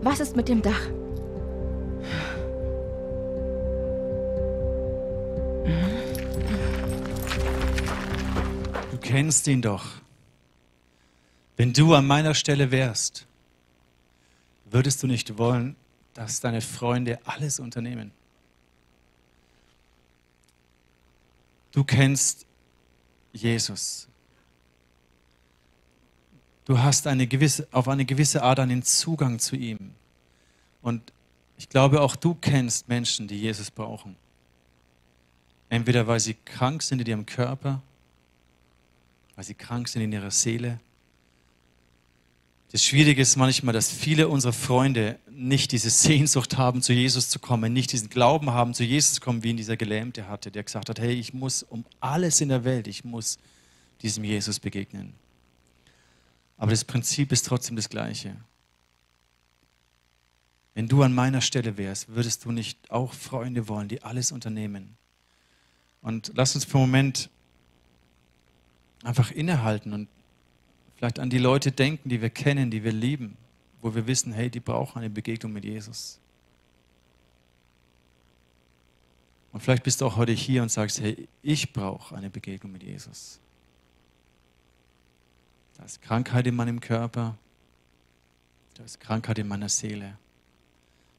Was 0.00 0.20
ist 0.20 0.34
mit 0.34 0.48
dem 0.48 0.62
Dach? 0.62 0.80
Kennst 9.18 9.48
ihn 9.48 9.62
doch. 9.62 9.84
Wenn 11.56 11.72
du 11.72 11.92
an 11.92 12.06
meiner 12.06 12.34
Stelle 12.36 12.70
wärst, 12.70 13.26
würdest 14.66 15.02
du 15.02 15.08
nicht 15.08 15.38
wollen, 15.38 15.74
dass 16.14 16.38
deine 16.38 16.60
Freunde 16.60 17.18
alles 17.24 17.58
unternehmen. 17.58 18.12
Du 21.72 21.82
kennst 21.82 22.46
Jesus. 23.32 24.06
Du 26.64 26.78
hast 26.78 27.08
eine 27.08 27.26
gewisse, 27.26 27.66
auf 27.72 27.88
eine 27.88 28.04
gewisse 28.04 28.44
Art 28.44 28.60
einen 28.60 28.84
Zugang 28.84 29.40
zu 29.40 29.56
ihm. 29.56 29.94
Und 30.80 31.12
ich 31.56 31.68
glaube, 31.68 32.02
auch 32.02 32.14
du 32.14 32.36
kennst 32.36 32.86
Menschen, 32.86 33.26
die 33.26 33.40
Jesus 33.40 33.72
brauchen. 33.72 34.14
Entweder 35.70 36.06
weil 36.06 36.20
sie 36.20 36.34
krank 36.34 36.84
sind 36.84 37.00
in 37.00 37.06
ihrem 37.08 37.26
Körper, 37.26 37.82
weil 39.38 39.44
sie 39.44 39.54
krank 39.54 39.86
sind 39.86 40.02
in 40.02 40.10
ihrer 40.10 40.32
Seele. 40.32 40.80
Das 42.72 42.84
Schwierige 42.84 43.22
ist 43.22 43.36
manchmal, 43.36 43.72
dass 43.72 43.88
viele 43.88 44.26
unserer 44.26 44.52
Freunde 44.52 45.16
nicht 45.30 45.70
diese 45.70 45.90
Sehnsucht 45.90 46.56
haben, 46.56 46.82
zu 46.82 46.92
Jesus 46.92 47.28
zu 47.28 47.38
kommen, 47.38 47.72
nicht 47.72 47.92
diesen 47.92 48.08
Glauben 48.08 48.50
haben, 48.50 48.74
zu 48.74 48.82
Jesus 48.82 49.14
zu 49.14 49.20
kommen, 49.20 49.44
wie 49.44 49.50
ihn 49.50 49.56
dieser 49.56 49.76
Gelähmte 49.76 50.26
hatte, 50.26 50.50
der 50.50 50.64
gesagt 50.64 50.88
hat, 50.88 50.98
hey, 50.98 51.12
ich 51.12 51.34
muss 51.34 51.62
um 51.62 51.84
alles 52.00 52.40
in 52.40 52.48
der 52.48 52.64
Welt, 52.64 52.88
ich 52.88 53.04
muss 53.04 53.38
diesem 54.02 54.24
Jesus 54.24 54.58
begegnen. 54.58 55.14
Aber 56.56 56.72
das 56.72 56.84
Prinzip 56.84 57.30
ist 57.30 57.46
trotzdem 57.46 57.76
das 57.76 57.88
gleiche. 57.88 58.34
Wenn 60.74 60.88
du 60.88 61.04
an 61.04 61.14
meiner 61.14 61.42
Stelle 61.42 61.76
wärst, 61.76 62.08
würdest 62.08 62.44
du 62.44 62.50
nicht 62.50 62.90
auch 62.90 63.12
Freunde 63.12 63.68
wollen, 63.68 63.86
die 63.86 64.02
alles 64.02 64.32
unternehmen, 64.32 64.96
Und 66.02 66.32
lass 66.34 66.56
uns 66.56 66.64
für 66.64 66.78
einen 66.78 66.90
Moment 66.90 67.30
einfach 69.02 69.30
innehalten 69.30 69.92
und 69.92 70.08
vielleicht 70.96 71.18
an 71.18 71.30
die 71.30 71.38
Leute 71.38 71.72
denken, 71.72 72.08
die 72.08 72.20
wir 72.20 72.30
kennen, 72.30 72.70
die 72.70 72.82
wir 72.84 72.92
lieben, 72.92 73.36
wo 73.80 73.94
wir 73.94 74.06
wissen, 74.06 74.32
hey, 74.32 74.50
die 74.50 74.60
brauchen 74.60 74.98
eine 74.98 75.10
Begegnung 75.10 75.52
mit 75.52 75.64
Jesus. 75.64 76.20
Und 79.52 79.60
vielleicht 79.60 79.82
bist 79.82 80.00
du 80.00 80.06
auch 80.06 80.16
heute 80.16 80.32
hier 80.32 80.62
und 80.62 80.70
sagst, 80.70 81.00
hey, 81.00 81.28
ich 81.42 81.72
brauche 81.72 82.14
eine 82.14 82.30
Begegnung 82.30 82.72
mit 82.72 82.82
Jesus. 82.82 83.40
Da 85.76 85.84
ist 85.84 86.02
Krankheit 86.02 86.46
in 86.46 86.56
meinem 86.56 86.80
Körper, 86.80 87.38
da 88.74 88.84
ist 88.84 89.00
Krankheit 89.00 89.38
in 89.38 89.48
meiner 89.48 89.68
Seele. 89.68 90.18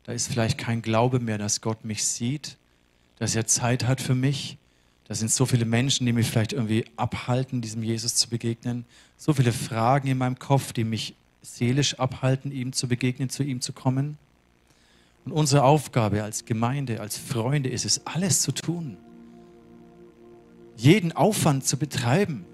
Da 0.04 0.14
ist 0.14 0.28
vielleicht 0.28 0.58
kein 0.58 0.82
Glaube 0.82 1.20
mehr, 1.20 1.38
dass 1.38 1.62
Gott 1.62 1.86
mich 1.86 2.06
sieht, 2.06 2.58
dass 3.18 3.36
er 3.36 3.46
Zeit 3.46 3.86
hat 3.86 4.02
für 4.02 4.16
mich. 4.16 4.58
Da 5.10 5.16
sind 5.16 5.32
so 5.32 5.48
viele 5.48 5.66
Menschen, 5.66 6.06
die 6.06 6.14
mich 6.14 6.28
vielleicht 6.28 6.54
irgendwie 6.54 6.86
abhalten, 6.96 7.62
diesem 7.62 7.82
Jesus 7.82 8.14
zu 8.14 8.30
begegnen. 8.30 8.86
So 9.18 9.34
viele 9.34 9.52
Fragen 9.52 10.08
in 10.08 10.20
meinem 10.20 10.38
Kopf, 10.38 10.72
die 10.72 10.84
mich 10.84 11.16
seelisch 11.42 11.96
abhalten, 12.00 12.52
ihm 12.52 12.74
zu 12.74 12.88
begegnen, 12.88 13.28
zu 13.32 13.42
ihm 13.42 13.60
zu 13.60 13.74
kommen. 13.74 14.20
Und 15.26 15.32
unsere 15.32 15.64
Aufgabe 15.64 16.22
als 16.24 16.46
Gemeinde, 16.46 17.02
als 17.02 17.18
Freunde 17.18 17.70
ist 17.70 17.86
es, 17.86 18.06
alles 18.06 18.44
zu 18.44 18.52
tun. 18.52 18.98
Jeden 20.78 21.12
Aufwand 21.12 21.66
zu 21.66 21.78
betreiben, 21.78 22.46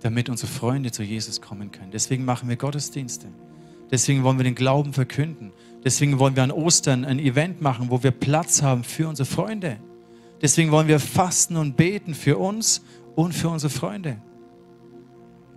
damit 0.00 0.30
unsere 0.30 0.50
Freunde 0.50 0.90
zu 0.90 1.02
Jesus 1.02 1.42
kommen 1.42 1.70
können. 1.70 1.90
Deswegen 1.90 2.24
machen 2.24 2.48
wir 2.48 2.56
Gottesdienste. 2.56 3.28
Deswegen 3.90 4.22
wollen 4.22 4.38
wir 4.38 4.44
den 4.44 4.54
Glauben 4.54 4.94
verkünden. 4.94 5.52
Deswegen 5.84 6.18
wollen 6.18 6.34
wir 6.34 6.44
an 6.44 6.50
Ostern 6.50 7.04
ein 7.04 7.18
Event 7.18 7.60
machen, 7.60 7.90
wo 7.90 8.02
wir 8.02 8.10
Platz 8.10 8.62
haben 8.62 8.84
für 8.84 9.06
unsere 9.06 9.26
Freunde. 9.26 9.78
Deswegen 10.44 10.70
wollen 10.70 10.86
wir 10.86 11.00
fasten 11.00 11.56
und 11.56 11.76
beten 11.76 12.14
für 12.14 12.38
uns 12.38 12.84
und 13.16 13.32
für 13.32 13.48
unsere 13.48 13.70
Freunde. 13.70 14.18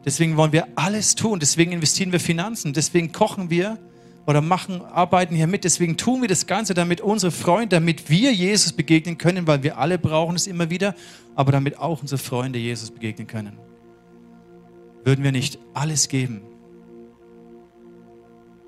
Deswegen 0.03 0.35
wollen 0.35 0.51
wir 0.51 0.67
alles 0.75 1.13
tun. 1.13 1.39
Deswegen 1.39 1.73
investieren 1.73 2.11
wir 2.11 2.19
Finanzen. 2.19 2.73
Deswegen 2.73 3.11
kochen 3.11 3.51
wir 3.51 3.77
oder 4.25 4.41
machen, 4.41 4.81
arbeiten 4.81 5.35
hier 5.35 5.45
mit. 5.45 5.63
Deswegen 5.63 5.95
tun 5.95 6.21
wir 6.21 6.27
das 6.27 6.47
Ganze, 6.47 6.73
damit 6.73 7.01
unsere 7.01 7.31
Freunde, 7.31 7.75
damit 7.75 8.09
wir 8.09 8.33
Jesus 8.33 8.73
begegnen 8.73 9.19
können, 9.19 9.45
weil 9.45 9.61
wir 9.61 9.77
alle 9.77 9.99
brauchen 9.99 10.35
es 10.35 10.47
immer 10.47 10.71
wieder, 10.71 10.95
aber 11.35 11.51
damit 11.51 11.77
auch 11.77 12.01
unsere 12.01 12.17
Freunde 12.17 12.57
Jesus 12.57 12.89
begegnen 12.89 13.27
können 13.27 13.59
würden 15.07 15.23
wir 15.23 15.31
nicht 15.31 15.57
alles 15.73 16.09
geben, 16.09 16.41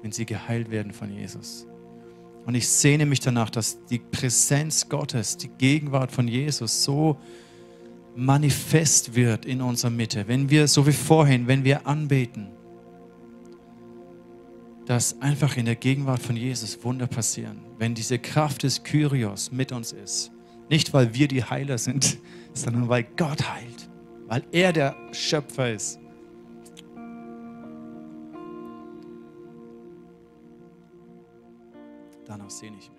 wenn 0.02 0.14
sie 0.14 0.26
geheilt 0.26 0.72
werden 0.72 0.94
von 0.94 1.12
Jesus. 1.12 1.68
Und 2.50 2.56
ich 2.56 2.68
sehne 2.68 3.06
mich 3.06 3.20
danach, 3.20 3.52
dass 3.52 3.86
die 3.86 4.00
Präsenz 4.00 4.90
Gottes, 4.90 5.38
die 5.38 5.50
Gegenwart 5.50 6.12
von 6.12 6.28
Jesus 6.28 6.84
so 6.84 7.16
manifest 8.16 9.14
wird 9.14 9.46
in 9.46 9.62
unserer 9.62 9.92
Mitte. 9.92 10.28
Wenn 10.28 10.50
wir, 10.50 10.68
so 10.68 10.88
wie 10.88 10.92
vorhin, 10.92 11.46
wenn 11.46 11.64
wir 11.64 11.86
anbeten, 11.86 12.48
dass 14.88 15.22
einfach 15.22 15.58
in 15.58 15.66
der 15.66 15.76
Gegenwart 15.76 16.24
von 16.24 16.36
Jesus 16.36 16.84
Wunder 16.84 17.06
passieren. 17.06 17.60
Wenn 17.78 17.94
diese 17.94 18.18
Kraft 18.18 18.64
des 18.64 18.82
Kyrios 18.82 19.52
mit 19.52 19.72
uns 19.72 19.92
ist. 19.92 20.32
Nicht, 20.72 20.92
weil 20.92 21.14
wir 21.14 21.28
die 21.28 21.44
Heiler 21.44 21.78
sind, 21.78 22.18
sondern 22.56 22.90
weil 22.90 23.04
Gott 23.16 23.48
heilt. 23.48 23.92
Weil 24.26 24.44
er 24.52 24.74
der 24.74 24.96
Schöpfer 25.12 25.72
ist. 25.72 25.99
Danach 32.30 32.52
sehne 32.52 32.78
ich 32.78 32.92
mich. 32.92 32.99